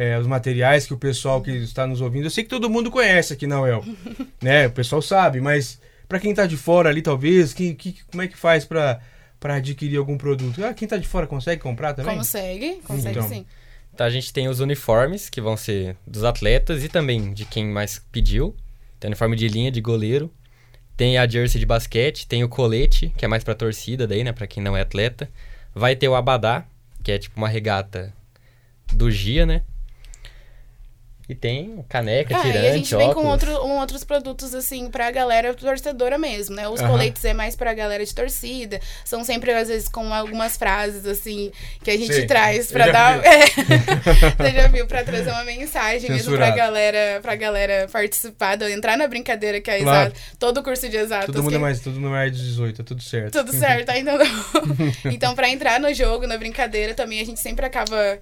É, 0.00 0.18
os 0.18 0.26
materiais 0.26 0.86
que 0.86 0.94
o 0.94 0.96
pessoal 0.96 1.42
que 1.42 1.50
está 1.50 1.86
nos 1.86 2.00
ouvindo, 2.00 2.24
eu 2.24 2.30
sei 2.30 2.42
que 2.42 2.48
todo 2.48 2.70
mundo 2.70 2.90
conhece 2.90 3.34
aqui 3.34 3.46
na 3.46 3.60
UEL, 3.60 3.84
né? 4.40 4.66
O 4.66 4.70
pessoal 4.70 5.02
sabe, 5.02 5.42
mas 5.42 5.78
para 6.08 6.18
quem 6.18 6.32
tá 6.34 6.46
de 6.46 6.56
fora 6.56 6.88
ali, 6.88 7.02
talvez, 7.02 7.52
que, 7.52 7.74
que, 7.74 7.98
como 8.10 8.22
é 8.22 8.26
que 8.26 8.34
faz 8.34 8.64
para 8.64 8.98
adquirir 9.42 9.98
algum 9.98 10.16
produto? 10.16 10.64
Ah, 10.64 10.72
quem 10.72 10.88
tá 10.88 10.96
de 10.96 11.06
fora 11.06 11.26
consegue 11.26 11.60
comprar 11.60 11.92
também? 11.92 12.16
Consegue, 12.16 12.80
consegue 12.82 13.18
Então. 13.18 13.28
sim. 13.28 13.44
Então 13.92 14.06
a 14.06 14.08
gente 14.08 14.32
tem 14.32 14.48
os 14.48 14.60
uniformes, 14.60 15.28
que 15.28 15.38
vão 15.38 15.54
ser 15.54 15.94
dos 16.06 16.24
atletas 16.24 16.82
e 16.82 16.88
também 16.88 17.34
de 17.34 17.44
quem 17.44 17.66
mais 17.66 17.98
pediu. 18.10 18.56
Tem 18.98 19.08
o 19.08 19.10
uniforme 19.10 19.36
de 19.36 19.48
linha, 19.48 19.70
de 19.70 19.82
goleiro. 19.82 20.32
Tem 20.96 21.18
a 21.18 21.28
jersey 21.28 21.60
de 21.60 21.66
basquete, 21.66 22.26
tem 22.26 22.42
o 22.42 22.48
colete, 22.48 23.12
que 23.18 23.24
é 23.26 23.28
mais 23.28 23.44
pra 23.44 23.54
torcida 23.54 24.06
daí, 24.06 24.24
né? 24.24 24.32
Pra 24.32 24.46
quem 24.46 24.62
não 24.62 24.74
é 24.74 24.80
atleta. 24.80 25.28
Vai 25.74 25.94
ter 25.94 26.08
o 26.08 26.14
abadá, 26.14 26.64
que 27.02 27.12
é 27.12 27.18
tipo 27.18 27.36
uma 27.36 27.48
regata 27.48 28.14
do 28.94 29.10
Gia, 29.10 29.44
né? 29.44 29.62
E 31.30 31.34
tem 31.36 31.84
caneca, 31.88 32.36
Ah, 32.36 32.40
tirante, 32.40 32.64
e 32.64 32.68
a 32.68 32.72
gente 32.72 32.96
vem 32.96 33.12
com 33.14 33.20
óculos. 33.24 33.30
outro, 33.30 33.64
um 33.64 33.78
outros 33.78 34.02
produtos, 34.02 34.52
assim, 34.52 34.90
pra 34.90 35.12
galera 35.12 35.54
torcedora 35.54 36.18
mesmo, 36.18 36.56
né? 36.56 36.68
Os 36.68 36.80
coletes 36.80 37.24
é 37.24 37.32
mais 37.32 37.54
pra 37.54 37.72
galera 37.72 38.04
de 38.04 38.12
torcida. 38.12 38.80
São 39.04 39.22
sempre, 39.22 39.52
às 39.52 39.68
vezes, 39.68 39.88
com 39.88 40.12
algumas 40.12 40.56
frases, 40.56 41.06
assim, 41.06 41.52
que 41.84 41.90
a 41.92 41.96
gente 41.96 42.12
Sei. 42.12 42.26
traz 42.26 42.72
pra 42.72 42.86
já 42.86 42.92
dar. 42.92 43.20
É. 43.24 43.46
Você 44.42 44.50
já 44.52 44.66
viu? 44.66 44.88
Pra 44.88 45.04
trazer 45.04 45.30
uma 45.30 45.44
mensagem 45.44 46.10
mesmo 46.10 46.34
pra 46.36 46.46
Censurado. 46.46 46.56
galera, 46.56 47.20
pra 47.22 47.36
galera 47.36 47.86
participar, 47.92 48.56
de- 48.56 48.72
entrar 48.72 48.98
na 48.98 49.06
brincadeira 49.06 49.60
que 49.60 49.70
é 49.70 49.78
Claro. 49.80 50.10
exato. 50.10 50.20
Todo 50.36 50.64
curso 50.64 50.88
de 50.88 50.96
exatos. 50.96 51.26
Todo 51.26 51.42
mundo 51.44 51.50
que- 51.50 51.56
é 51.56 51.60
mais, 51.60 51.78
todo 51.80 51.94
mundo 51.94 52.08
é 52.08 52.10
mais 52.10 52.36
de 52.36 52.42
18, 52.42 52.78
tá 52.78 52.82
tudo 52.82 53.02
certo. 53.04 53.32
tudo 53.38 53.52
certo, 53.56 53.88
ainda 53.90 54.18
não. 54.18 54.26
então, 55.12 55.34
pra 55.36 55.48
entrar 55.48 55.78
no 55.78 55.94
jogo, 55.94 56.26
na 56.26 56.36
brincadeira, 56.36 56.92
também 56.92 57.20
a 57.20 57.24
gente 57.24 57.38
sempre 57.38 57.64
acaba 57.64 58.18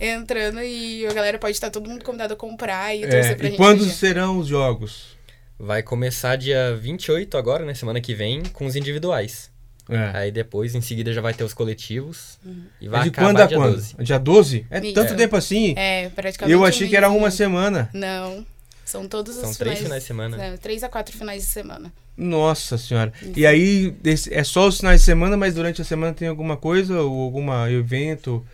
entrando 0.00 0.60
e 0.62 1.06
a 1.06 1.12
galera 1.12 1.38
pode 1.38 1.52
estar 1.52 1.70
todo 1.70 1.88
mundo 1.88 2.04
convidado 2.04 2.34
a 2.34 2.36
comprar 2.36 2.94
e 2.94 3.00
torcer 3.02 3.32
É, 3.32 3.34
pra 3.34 3.46
e 3.46 3.50
gente. 3.50 3.56
quando 3.56 3.84
serão 3.84 4.38
os 4.38 4.46
jogos? 4.46 5.16
Vai 5.58 5.82
começar 5.82 6.36
dia 6.36 6.76
28 6.80 7.36
agora, 7.36 7.64
né? 7.64 7.74
Semana 7.74 8.00
que 8.00 8.14
vem, 8.14 8.42
com 8.52 8.64
os 8.66 8.76
individuais. 8.76 9.50
É. 9.90 10.10
Aí 10.18 10.30
depois, 10.30 10.74
em 10.74 10.80
seguida, 10.80 11.12
já 11.12 11.20
vai 11.20 11.32
ter 11.34 11.42
os 11.44 11.54
coletivos. 11.54 12.38
Uhum. 12.44 12.62
E 12.80 12.86
É 12.86 12.90
vai 12.90 13.02
de 13.04 13.08
acabar 13.08 13.26
quando 13.28 13.40
a 13.40 13.46
dia 13.46 13.56
quando? 13.56 13.72
12. 13.74 13.94
Dia 14.00 14.18
12? 14.18 14.66
É 14.70 14.78
Isso. 14.80 14.92
tanto 14.94 15.16
tempo 15.16 15.34
assim? 15.34 15.74
É, 15.76 16.10
praticamente. 16.10 16.52
Eu 16.52 16.60
um 16.60 16.64
achei 16.64 16.86
que 16.88 16.96
era 16.96 17.08
uma 17.08 17.30
semana. 17.30 17.88
Não. 17.92 18.46
São 18.84 19.06
todos 19.08 19.34
São 19.34 19.50
os 19.50 19.56
três 19.56 19.78
finais, 19.78 19.84
finais 19.84 20.02
de 20.02 20.06
semana. 20.06 20.44
é, 20.44 20.56
três 20.56 20.82
a 20.84 20.88
quatro 20.88 21.16
finais 21.16 21.42
de 21.42 21.48
semana. 21.48 21.92
Nossa 22.16 22.78
senhora. 22.78 23.12
Isso. 23.20 23.32
E 23.36 23.46
aí, 23.46 23.94
é 24.30 24.44
só 24.44 24.68
os 24.68 24.78
finais 24.78 25.00
de 25.00 25.04
semana, 25.06 25.36
mas 25.36 25.54
durante 25.54 25.82
a 25.82 25.84
semana 25.84 26.12
tem 26.12 26.28
alguma 26.28 26.56
coisa 26.56 27.00
ou 27.02 27.22
algum 27.22 27.50
evento 27.68 28.44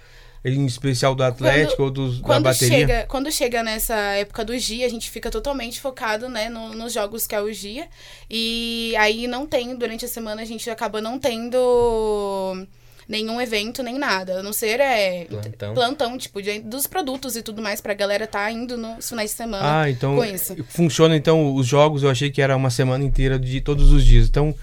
em 0.44 0.66
especial 0.66 1.14
do 1.14 1.22
Atlético 1.22 1.84
ou 1.84 1.90
dos, 1.90 2.18
da 2.20 2.24
Quando 2.26 2.44
bateria? 2.44 2.78
chega, 2.78 3.06
quando 3.08 3.32
chega 3.32 3.62
nessa 3.62 3.94
época 3.94 4.44
do 4.44 4.56
GIA, 4.58 4.84
a 4.86 4.90
gente 4.90 5.10
fica 5.10 5.30
totalmente 5.30 5.80
focado, 5.80 6.28
né, 6.28 6.48
no- 6.50 6.74
nos 6.74 6.92
jogos 6.92 7.26
que 7.26 7.34
é 7.34 7.40
o 7.40 7.50
GIA. 7.52 7.86
E 8.30 8.94
aí 8.98 9.26
não 9.26 9.46
tem, 9.46 9.74
durante 9.74 10.04
a 10.04 10.08
semana, 10.08 10.42
a 10.42 10.44
gente 10.44 10.68
acaba 10.68 11.00
não 11.00 11.18
tendo 11.18 12.66
nenhum 13.08 13.40
evento, 13.40 13.82
nem 13.82 13.98
nada. 13.98 14.40
A 14.40 14.42
não 14.42 14.52
ser 14.52 14.80
é, 14.80 15.24
Plantão. 15.26 15.74
plantão, 15.74 16.18
tipo, 16.18 16.40
de- 16.42 16.60
dos 16.60 16.86
produtos 16.86 17.36
e 17.36 17.42
tudo 17.42 17.60
mais 17.62 17.80
pra 17.80 17.92
galera 17.94 18.26
tá 18.26 18.50
indo 18.50 18.76
nos 18.76 19.08
finais 19.08 19.30
de 19.30 19.36
semana. 19.36 19.82
Ah, 19.82 19.90
então 19.90 20.16
com 20.16 20.24
isso. 20.24 20.56
funciona 20.68 21.16
então 21.16 21.54
os 21.54 21.66
jogos, 21.66 22.02
eu 22.02 22.10
achei 22.10 22.30
que 22.30 22.40
era 22.40 22.56
uma 22.56 22.70
semana 22.70 23.04
inteira 23.04 23.38
de 23.38 23.60
todos 23.60 23.92
os 23.92 24.04
dias. 24.04 24.28
Então 24.28 24.54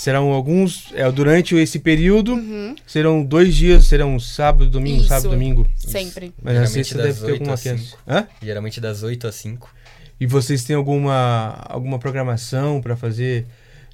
serão 0.00 0.30
alguns 0.32 0.92
é, 0.94 1.10
durante 1.10 1.56
esse 1.56 1.80
período, 1.80 2.34
Uhum, 2.34 2.76
serão 2.86 3.24
dois 3.24 3.52
dias, 3.56 3.84
serão 3.86 4.16
sábado, 4.20 4.70
domingo, 4.70 4.98
Isso. 5.00 5.08
sábado, 5.08 5.30
domingo. 5.30 5.66
sempre. 5.76 6.32
Mas 6.40 6.54
na 6.54 6.64
Geralmente 6.66 6.94
das 6.94 7.06
deve 7.06 7.18
ter 7.18 7.24
8 7.32 7.32
alguma 7.40 7.54
às 7.54 7.62
coisa. 7.64 7.78
5. 7.78 7.98
Hã? 8.06 8.26
Geralmente 8.40 8.80
das 8.80 9.02
8 9.02 9.26
às 9.26 9.34
5. 9.34 9.74
E 10.20 10.26
vocês 10.26 10.62
têm 10.62 10.76
alguma 10.76 11.56
alguma 11.68 11.98
programação 11.98 12.80
para 12.80 12.96
fazer 12.96 13.46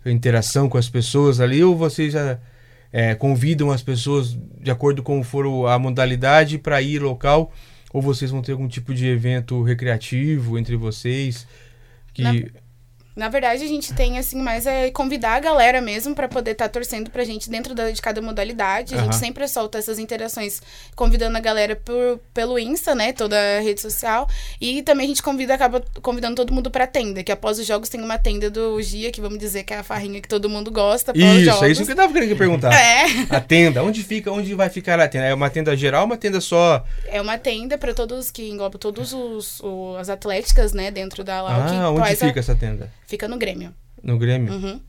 interação 0.04 0.68
com 0.68 0.76
as 0.76 0.90
pessoas 0.90 1.40
ali 1.40 1.64
ou 1.64 1.74
vocês 1.74 2.12
já 2.12 2.38
é, 2.92 3.14
convidam 3.14 3.70
as 3.70 3.82
pessoas 3.82 4.36
de 4.60 4.70
acordo 4.70 5.02
com 5.02 5.22
for 5.24 5.46
o- 5.46 5.66
a 5.66 5.78
modalidade 5.78 6.58
para 6.58 6.82
ir 6.82 7.00
local 7.00 7.50
ou 7.94 8.02
vocês 8.02 8.30
vão 8.30 8.42
ter 8.42 8.52
algum 8.52 8.68
tipo 8.68 8.92
de 8.92 9.06
evento 9.06 9.62
recreativo 9.62 10.58
entre 10.58 10.76
vocês 10.76 11.46
que 12.12 12.22
Na- 12.22 12.34
Na 13.16 13.28
verdade, 13.28 13.62
a 13.62 13.66
gente 13.68 13.94
tem, 13.94 14.18
assim, 14.18 14.42
mais 14.42 14.66
é 14.66 14.90
convidar 14.90 15.34
a 15.34 15.40
galera 15.40 15.80
mesmo 15.80 16.16
pra 16.16 16.26
poder 16.28 16.50
estar 16.50 16.68
torcendo 16.68 17.10
pra 17.10 17.22
gente 17.24 17.48
dentro 17.48 17.72
da- 17.72 17.90
de 17.92 18.02
cada 18.02 18.20
modalidade. 18.20 18.94
A 18.96 18.98
gente 19.04 19.16
sempre 19.16 19.46
solta 19.46 19.78
essas 19.78 20.00
interações 20.00 20.60
convidando 20.96 21.36
a 21.36 21.40
galera 21.40 21.76
por, 21.76 22.18
pelo 22.32 22.58
Insta, 22.58 22.92
né? 22.94 23.12
Toda 23.12 23.36
a 23.36 23.60
rede 23.60 23.80
social. 23.80 24.28
E 24.60 24.82
também 24.82 25.04
a 25.04 25.08
gente 25.08 25.22
convida, 25.22 25.54
acaba 25.54 25.80
convidando 26.02 26.34
todo 26.34 26.52
mundo 26.52 26.72
pra 26.72 26.88
tenda, 26.88 27.22
que 27.22 27.30
após 27.30 27.58
os 27.60 27.66
jogos 27.66 27.88
tem 27.88 28.00
uma 28.02 28.18
tenda 28.18 28.50
do 28.50 28.82
Gia, 28.82 29.12
que 29.12 29.20
vamos 29.20 29.38
dizer 29.38 29.62
que 29.62 29.72
é 29.72 29.78
a 29.78 29.84
farrinha 29.84 30.20
que 30.20 30.28
todo 30.28 30.48
mundo 30.50 30.70
gosta. 30.72 31.12
os 31.12 31.18
Isso, 31.18 31.64
é 31.64 31.70
isso 31.70 31.84
que 31.86 31.92
eu 31.92 31.96
tava 31.96 32.12
querendo 32.12 32.36
perguntar. 32.36 32.72
É, 32.74 33.04
A 33.30 33.40
tenda, 33.40 33.82
onde 33.84 34.02
fica, 34.02 34.32
onde 34.32 34.54
vai 34.54 34.68
ficar 34.68 34.98
a 34.98 35.06
tenda? 35.06 35.26
É 35.26 35.34
uma 35.34 35.48
tenda 35.50 35.76
geral 35.76 36.00
ou 36.00 36.06
uma 36.06 36.16
tenda 36.16 36.40
só? 36.40 36.84
é 37.06 37.20
uma 37.20 37.38
tenda 37.38 37.78
pra 37.78 37.94
todos, 37.94 38.32
que 38.32 38.48
engloba 38.50 38.76
todos 38.76 39.12
os, 39.12 39.60
o- 39.60 39.94
as 40.00 40.08
atléticas, 40.08 40.72
né? 40.72 40.90
Dentro 40.90 41.22
da 41.22 41.40
LAU. 41.42 41.64
que 41.68 41.74
Ah, 41.76 41.90
onde 41.90 42.00
faz 42.00 42.20
a- 42.22 42.26
fica 42.26 42.40
essa 42.40 42.54
tenda? 42.56 42.90
Fica 43.06 43.28
no 43.28 43.38
Grêmio. 43.38 43.74
No 44.02 44.18
Grêmio? 44.18 44.52
Uhum. 44.52 44.80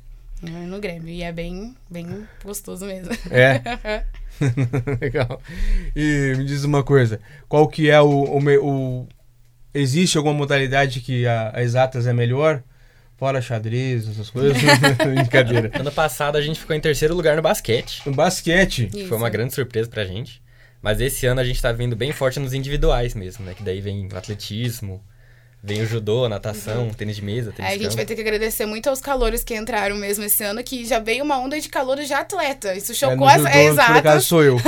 É 0.45 0.49
No 0.65 0.79
Grêmio. 0.79 1.09
E 1.09 1.23
é 1.23 1.31
bem, 1.31 1.75
bem 1.89 2.25
gostoso 2.43 2.85
mesmo. 2.85 3.11
É. 3.31 3.61
Legal. 5.01 5.41
E 5.95 6.33
me 6.37 6.45
diz 6.45 6.63
uma 6.63 6.83
coisa, 6.83 7.19
qual 7.47 7.67
que 7.67 7.89
é 7.89 7.99
o, 8.01 8.07
o, 8.09 8.39
o- 9.01 9.07
existe 9.73 10.17
alguma 10.17 10.33
modalidade 10.35 10.99
que 11.01 11.25
a, 11.25 11.51
a 11.55 11.63
exatas 11.63 12.05
é 12.07 12.13
melhor? 12.13 12.61
Fora 13.17 13.41
xadrez, 13.41 14.09
essas 14.09 14.29
coisas? 14.29 14.57
Brincadeira. 15.15 15.71
Ano 15.79 15.91
passado 15.91 16.35
a 16.37 16.41
gente 16.41 16.59
ficou 16.59 16.75
em 16.75 16.81
terceiro 16.81 17.15
lugar 17.15 17.37
no 17.37 17.41
basquete. 17.41 18.01
No 18.05 18.13
basquete. 18.13 18.87
que 18.87 18.99
Isso. 18.99 19.07
Foi 19.07 19.17
uma 19.17 19.29
grande 19.29 19.53
surpresa 19.53 19.89
pra 19.89 20.03
gente. 20.03 20.41
Mas 20.81 20.99
esse 20.99 21.25
ano 21.25 21.39
a 21.39 21.43
gente 21.45 21.61
tá 21.61 21.71
vindo 21.71 21.95
bem 21.95 22.11
forte 22.11 22.39
nos 22.41 22.53
individuais 22.53 23.15
mesmo, 23.15 23.45
né? 23.45 23.53
Que 23.53 23.63
daí 23.63 23.79
vem 23.79 24.07
o 24.11 24.17
atletismo, 24.17 25.01
vem 25.65 25.81
o 25.81 25.85
judô, 25.85 26.25
a 26.25 26.29
natação, 26.29 26.91
tênis 26.91 27.15
de 27.15 27.23
mesa, 27.23 27.51
tênis 27.51 27.71
Aí 27.71 27.79
de 27.79 27.85
a 27.85 27.89
gente 27.89 27.95
vai 27.95 28.05
ter 28.05 28.13
que 28.13 28.21
agradecer 28.21 28.67
muito 28.67 28.87
aos 28.87 29.01
calores 29.01 29.43
que 29.43 29.55
entraram 29.55 29.95
mesmo 29.95 30.23
esse 30.23 30.43
ano, 30.43 30.63
que 30.63 30.85
já 30.85 30.99
veio 30.99 31.23
uma 31.23 31.39
onda 31.39 31.59
de 31.59 31.67
calor 31.67 31.99
já 32.03 32.19
atleta. 32.19 32.75
Isso 32.75 32.93
chocou 32.93 33.27
é, 33.27 33.33
as 33.33 33.41
no 33.41 33.47
é, 33.47 33.63
judô, 33.69 33.75
por 33.75 33.81
acaso 33.97 33.99
exato. 34.17 34.21
sou 34.21 34.43
eu. 34.43 34.57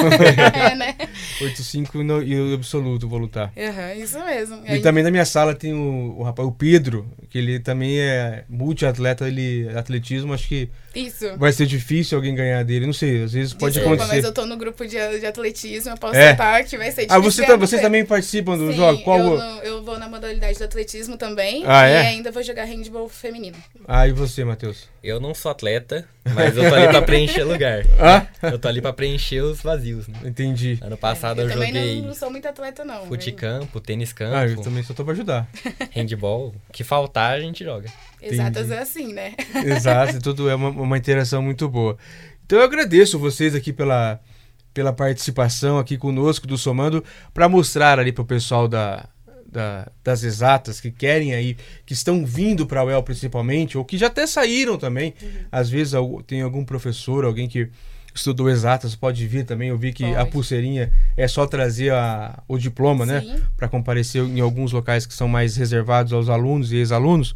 é, 0.56 0.76
né? 0.76 0.96
8-5 1.40 1.94
no- 2.04 2.24
e 2.24 2.52
o 2.52 2.56
absoluto 2.56 3.08
vou 3.08 3.20
lutar. 3.20 3.54
Aham, 3.56 3.94
isso 3.94 4.20
mesmo. 4.26 4.64
E 4.68 4.80
também 4.80 5.04
na 5.04 5.12
minha 5.12 5.26
sala 5.26 5.54
tem 5.54 5.72
o, 5.74 6.16
o 6.18 6.24
rapaz, 6.24 6.48
o 6.48 6.52
Pedro, 6.52 7.08
que 7.30 7.38
ele 7.38 7.60
também 7.60 8.00
é 8.00 8.44
multiatleta, 8.50 9.28
ele 9.28 9.68
atletismo, 9.76 10.34
acho 10.34 10.48
que 10.48 10.70
Isso. 10.96 11.38
vai 11.38 11.52
ser 11.52 11.66
difícil 11.66 12.18
alguém 12.18 12.34
ganhar 12.36 12.64
dele, 12.64 12.86
não 12.86 12.94
sei, 12.94 13.24
às 13.24 13.34
vezes 13.34 13.54
pode 13.54 13.74
Desculpa, 13.76 13.96
acontecer. 13.96 14.16
mas 14.18 14.26
eu 14.26 14.34
tô 14.34 14.46
no 14.46 14.58
grupo 14.58 14.86
de, 14.86 15.20
de 15.20 15.26
atletismo, 15.26 15.92
eu 15.92 15.98
posso 15.98 16.16
É. 16.16 16.32
citar 16.32 16.64
que 16.64 16.78
vai 16.78 16.88
ser 16.92 17.02
difícil. 17.06 17.16
Ah, 17.16 17.20
você 17.20 17.46
tá- 17.46 17.56
vocês 17.56 17.80
você. 17.80 17.86
também 17.86 18.06
participam 18.06 18.58
do 18.58 18.72
Sim, 18.72 18.78
jogo? 18.78 19.02
Qual 19.04 19.20
eu, 19.20 19.38
no- 19.38 19.60
eu 19.62 19.84
vou 19.84 19.98
na 20.00 20.08
modalidade 20.08 20.58
do 20.58 20.64
atletismo 20.64 21.18
também. 21.18 21.64
Ah, 21.66 21.88
e 21.90 21.94
é? 21.94 21.98
ainda 22.08 22.32
vou 22.32 22.42
jogar 22.44 22.64
handball 22.66 23.08
feminino. 23.10 23.58
Ah, 23.88 24.08
e 24.08 24.12
você, 24.12 24.44
Matheus? 24.44 24.88
Eu 25.04 25.20
não 25.20 25.34
sou 25.34 25.52
atleta, 25.52 26.08
mas 26.34 26.56
eu 26.58 26.70
tô 26.70 26.76
ali 26.76 26.88
pra 26.88 27.02
preencher 27.02 27.44
lugar. 27.44 27.86
Ah, 28.00 28.26
Eu 28.48 28.60
tô 28.60 28.68
ali 28.68 28.82
pra 28.82 28.94
preencher 28.94 29.42
os 29.42 29.62
vazios, 29.62 30.08
né? 30.08 30.20
entendi. 30.26 30.78
Ano 30.82 30.98
passado 30.98 31.42
eu, 31.42 31.48
eu 31.48 31.54
também 31.54 31.68
joguei 31.74 32.02
não, 32.02 32.08
não 32.10 32.14
sou 32.16 32.30
muito 32.32 32.48
atleta, 32.48 32.84
não. 32.86 33.06
futecampo, 33.08 33.80
tênis 33.80 34.14
campo, 34.14 34.36
Ah, 34.36 34.46
eu 34.48 34.62
também 34.62 34.84
só 34.84 34.94
tô 34.94 35.04
pra 35.04 35.14
ajudar. 35.14 35.48
handball. 35.96 36.54
O 36.70 36.72
que 36.74 36.84
faltar, 36.84 37.34
a 37.34 37.40
gente 37.40 37.64
joga. 37.64 37.90
Exatas 38.22 38.66
Entendi. 38.68 38.74
é 38.74 38.82
assim, 38.82 39.14
né? 39.14 39.34
Exato, 39.66 40.20
tudo 40.22 40.50
é 40.50 40.56
uma, 40.56 40.70
uma 40.70 40.98
interação 40.98 41.42
muito 41.42 41.68
boa. 41.70 41.98
Então 42.46 42.60
eu 42.60 42.66
agradeço 42.66 43.20
vocês 43.20 43.54
aqui 43.56 43.74
pela, 43.74 44.20
pela 44.74 44.94
participação 44.94 45.78
aqui 45.78 45.98
conosco 45.98 46.48
do 46.48 46.58
Somando, 46.58 47.04
para 47.34 47.50
mostrar 47.50 48.00
ali 48.00 48.12
pro 48.12 48.26
pessoal 48.26 48.68
da, 48.68 49.08
da- 49.52 49.88
das 50.04 50.24
exatas 50.24 50.80
que 50.82 50.92
querem 50.92 51.34
aí, 51.34 51.56
que 51.86 51.94
estão 51.94 52.26
vindo 52.26 52.66
para 52.68 52.82
a 52.82 52.84
UEL 52.86 53.04
principalmente, 53.04 53.78
ou 53.78 53.86
que 53.86 53.98
já 53.98 54.08
até 54.08 54.26
saíram 54.28 54.78
também. 54.78 55.14
Às 55.52 55.70
vezes 55.70 55.94
tem 56.26 56.42
algum 56.42 56.64
professor, 56.66 57.24
alguém 57.26 57.48
que 57.48 57.70
estudou 58.14 58.50
exatas, 58.50 58.96
pode 58.96 59.26
vir 59.28 59.46
também. 59.46 59.70
Eu 59.70 59.78
vi 59.78 59.94
que 59.94 60.04
a 60.04 60.18
Pode. 60.20 60.32
pulseirinha 60.32 60.92
é 61.16 61.28
só 61.28 61.46
trazer 61.46 61.92
a- 61.94 62.42
o 62.48 62.58
diploma, 62.58 63.06
né? 63.06 63.22
Sim. 63.22 63.36
para 63.56 63.68
comparecer 63.68 64.24
em 64.24 64.40
alguns 64.40 64.72
locais 64.72 65.06
que 65.06 65.14
são 65.14 65.28
mais 65.28 65.56
reservados 65.56 66.12
aos 66.14 66.28
alunos 66.28 66.72
e 66.72 66.78
ex-alunos, 66.78 67.36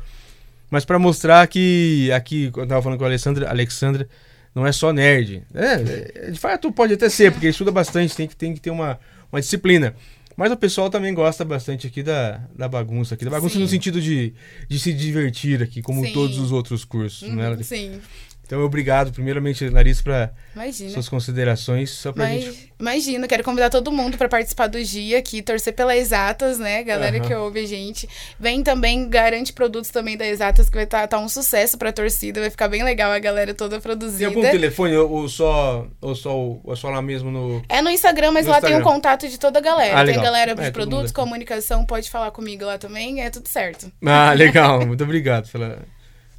mas 0.71 0.83
para 0.85 0.97
mostrar 0.97 1.45
que 1.47 2.11
aqui, 2.11 2.49
quando 2.51 2.61
eu 2.61 2.63
estava 2.65 2.81
falando 2.81 2.97
com 2.97 3.03
a 3.05 3.07
Alessandra, 3.07 3.49
Alexandra 3.49 4.07
não 4.55 4.65
é 4.65 4.71
só 4.71 4.91
nerd. 4.91 5.43
É, 5.53 6.29
de 6.31 6.39
fato 6.39 6.71
pode 6.71 6.93
até 6.95 7.09
ser, 7.09 7.31
porque 7.31 7.47
estuda 7.47 7.71
bastante, 7.71 8.15
tem 8.15 8.27
que, 8.27 8.35
tem 8.35 8.53
que 8.53 8.59
ter 8.59 8.69
uma, 8.71 8.99
uma 9.31 9.39
disciplina. 9.39 9.93
Mas 10.41 10.51
o 10.51 10.57
pessoal 10.57 10.89
também 10.89 11.13
gosta 11.13 11.45
bastante 11.45 11.85
aqui 11.85 12.01
da, 12.01 12.41
da 12.57 12.67
bagunça, 12.67 13.13
aqui 13.13 13.23
da 13.23 13.29
bagunça 13.29 13.53
Sim. 13.53 13.61
no 13.61 13.67
sentido 13.67 14.01
de, 14.01 14.33
de 14.67 14.79
se 14.79 14.91
divertir 14.91 15.61
aqui, 15.61 15.83
como 15.83 16.03
Sim. 16.03 16.13
todos 16.13 16.39
os 16.39 16.51
outros 16.51 16.83
cursos, 16.83 17.29
né? 17.29 17.47
Uhum, 17.51 17.61
Sim. 17.61 18.01
Então, 18.51 18.65
obrigado, 18.65 19.13
primeiramente, 19.13 19.69
Larissa, 19.69 20.03
para 20.03 20.33
suas 20.73 21.07
considerações. 21.07 21.89
Só 21.91 22.11
pra 22.11 22.25
Mas, 22.25 22.43
gente. 22.43 22.73
Imagina, 22.77 23.25
quero 23.25 23.45
convidar 23.45 23.69
todo 23.69 23.93
mundo 23.93 24.17
para 24.17 24.27
participar 24.27 24.67
do 24.67 24.83
dia 24.83 25.19
aqui, 25.19 25.41
torcer 25.41 25.73
pela 25.73 25.95
Exatas, 25.95 26.59
né? 26.59 26.83
Galera 26.83 27.17
Aham. 27.17 27.25
que 27.25 27.33
ouve 27.33 27.61
a 27.61 27.65
gente. 27.65 28.09
Vem 28.37 28.61
também, 28.61 29.07
garante 29.07 29.53
produtos 29.53 29.89
também 29.89 30.17
da 30.17 30.27
Exatas, 30.27 30.67
que 30.69 30.75
vai 30.75 30.83
estar 30.83 31.17
um 31.17 31.29
sucesso 31.29 31.77
pra 31.77 31.93
torcida, 31.93 32.41
vai 32.41 32.49
ficar 32.49 32.67
bem 32.67 32.83
legal 32.83 33.09
a 33.13 33.19
galera 33.19 33.53
toda 33.53 33.75
Tem 33.77 33.81
produzida. 33.81 34.25
algum 34.27 34.41
telefone 34.41 34.97
ou 34.97 35.29
só, 35.29 35.87
ou 36.01 36.13
só, 36.13 36.35
ou 36.35 36.75
só 36.75 36.89
lá 36.89 37.01
mesmo 37.01 37.31
no. 37.31 37.63
É 37.69 37.81
no 37.81 37.89
Instagram, 37.89 38.31
mas 38.31 38.45
No 38.47 38.51
lá 38.51 38.59
tem 38.59 38.71
o 38.71 38.73
Instagram. 38.79 38.93
contato 38.93 39.29
de 39.29 39.39
toda 39.39 39.59
a 39.59 39.61
galera. 39.61 40.01
Ah, 40.01 40.03
tem 40.05 40.21
galera 40.21 40.51
É, 40.51 40.55
de 40.55 40.61
todo 40.63 40.73
produtos, 40.73 41.13
comunicação, 41.13 41.85
pode 41.85 42.09
falar 42.09 42.31
comigo 42.31 42.65
lá 42.65 42.77
também, 42.77 43.21
é 43.21 43.29
tudo 43.29 43.47
certo. 43.47 43.89
Ah, 44.05 44.33
legal. 44.33 44.85
Muito 44.85 45.05
obrigado. 45.05 45.49
Pela... 45.49 45.79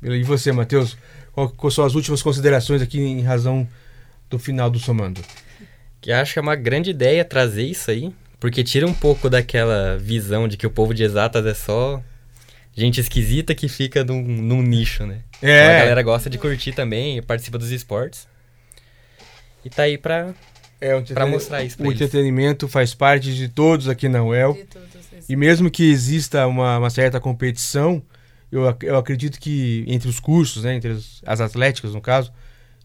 E 0.02 0.22
você, 0.24 0.52
Matheus? 0.52 0.94
Qual, 1.32 1.48
quais 1.48 1.74
são 1.74 1.84
as 1.84 1.94
últimas 1.94 2.22
considerações 2.22 2.82
aqui 2.82 3.00
em 3.00 3.22
razão 3.22 3.66
do 4.28 4.38
final 4.38 4.70
do 4.70 4.78
Somando? 4.78 5.20
Que 6.00 6.12
acho 6.12 6.32
que 6.34 6.38
é 6.38 6.42
uma 6.42 6.56
grande 6.56 6.90
ideia 6.90 7.24
trazer 7.24 7.64
isso 7.64 7.90
aí, 7.90 8.12
porque 8.40 8.64
tira 8.64 8.86
um 8.86 8.94
pouco 8.94 9.30
daquela 9.30 9.96
visão 9.98 10.48
de 10.48 10.56
que 10.56 10.66
o 10.66 10.70
povo 10.70 10.92
de 10.92 11.02
exatas 11.02 11.46
é 11.46 11.54
só 11.54 12.02
gente 12.74 13.00
esquisita 13.00 13.54
que 13.54 13.68
fica 13.68 14.02
num, 14.02 14.22
num 14.22 14.62
nicho, 14.62 15.04
né? 15.06 15.20
Então 15.36 15.48
a 15.50 15.78
galera 15.78 16.02
gosta 16.02 16.30
de 16.30 16.38
curtir 16.38 16.72
também, 16.72 17.22
participa 17.22 17.58
dos 17.58 17.70
esportes. 17.70 18.26
E 19.64 19.70
tá 19.70 19.82
aí 19.82 19.98
pra. 19.98 20.32
é 20.80 20.96
um 20.96 21.02
pra 21.02 21.26
mostrar 21.26 21.62
isso 21.62 21.76
pra 21.76 21.86
O 21.86 21.90
eles. 21.90 22.00
entretenimento 22.00 22.66
faz 22.66 22.94
parte 22.94 23.34
de 23.34 23.48
todos 23.48 23.88
aqui 23.88 24.08
na 24.08 24.24
UEL. 24.24 24.58
E 25.28 25.36
mesmo 25.36 25.70
que 25.70 25.90
exista 25.90 26.46
uma, 26.46 26.78
uma 26.78 26.90
certa 26.90 27.20
competição, 27.20 28.02
eu, 28.52 28.76
eu 28.82 28.96
acredito 28.98 29.40
que 29.40 29.82
entre 29.88 30.08
os 30.08 30.20
cursos, 30.20 30.62
né, 30.62 30.74
entre 30.74 30.90
as, 30.90 31.22
as 31.24 31.40
atléticas, 31.40 31.94
no 31.94 32.02
caso, 32.02 32.30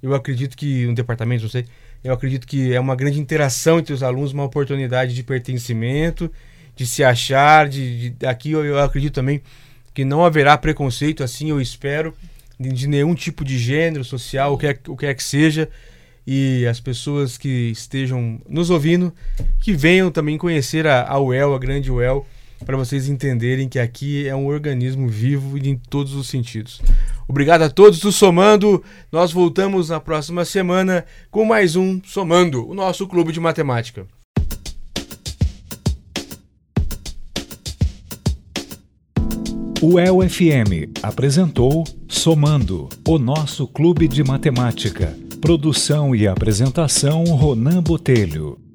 eu 0.01 0.15
acredito 0.15 0.55
que, 0.55 0.85
no 0.85 0.95
departamento, 0.95 1.43
não 1.43 1.49
sei, 1.49 1.65
eu 2.01 2.13
acredito 2.13 2.47
que 2.47 2.73
é 2.73 2.79
uma 2.79 2.95
grande 2.95 3.19
interação 3.19 3.77
entre 3.77 3.93
os 3.93 4.01
alunos, 4.01 4.31
uma 4.31 4.45
oportunidade 4.45 5.13
de 5.13 5.23
pertencimento, 5.23 6.31
de 6.73 6.85
se 6.85 7.03
achar, 7.03 7.67
de, 7.67 8.11
de 8.11 8.25
aqui 8.25 8.51
eu, 8.51 8.63
eu 8.63 8.79
acredito 8.79 9.13
também 9.13 9.41
que 9.93 10.05
não 10.05 10.23
haverá 10.23 10.57
preconceito, 10.57 11.21
assim 11.23 11.49
eu 11.49 11.59
espero, 11.59 12.13
de, 12.57 12.69
de 12.69 12.87
nenhum 12.87 13.13
tipo 13.13 13.43
de 13.43 13.57
gênero 13.57 14.05
social, 14.05 14.53
o 14.53 14.57
que, 14.57 14.67
é, 14.67 14.79
o 14.87 14.95
que 14.95 15.05
é 15.05 15.13
que 15.13 15.23
seja, 15.23 15.67
e 16.25 16.65
as 16.65 16.79
pessoas 16.79 17.37
que 17.37 17.71
estejam 17.71 18.39
nos 18.47 18.69
ouvindo, 18.69 19.13
que 19.59 19.73
venham 19.73 20.11
também 20.11 20.37
conhecer 20.37 20.87
a, 20.87 21.05
a 21.07 21.19
UEL, 21.19 21.53
a 21.53 21.59
grande 21.59 21.91
UEL, 21.91 22.25
para 22.65 22.77
vocês 22.77 23.07
entenderem 23.07 23.69
que 23.69 23.79
aqui 23.79 24.27
é 24.27 24.35
um 24.35 24.47
organismo 24.47 25.07
vivo 25.07 25.57
em 25.57 25.75
todos 25.75 26.13
os 26.13 26.27
sentidos. 26.27 26.81
Obrigado 27.27 27.63
a 27.63 27.69
todos 27.69 27.99
do 27.99 28.11
Somando. 28.11 28.83
Nós 29.11 29.31
voltamos 29.31 29.89
na 29.89 29.99
próxima 29.99 30.45
semana 30.45 31.05
com 31.29 31.45
mais 31.45 31.75
um 31.75 32.01
Somando, 32.03 32.67
o 32.67 32.73
nosso 32.73 33.07
clube 33.07 33.31
de 33.31 33.39
matemática. 33.39 34.05
O 39.79 39.99
El 39.99 40.27
FM 40.27 40.89
apresentou 41.03 41.83
Somando, 42.07 42.89
o 43.07 43.19
nosso 43.19 43.67
clube 43.67 44.07
de 44.07 44.23
matemática. 44.23 45.15
Produção 45.39 46.15
e 46.15 46.27
apresentação 46.27 47.23
Ronan 47.25 47.83
Botelho. 47.83 48.66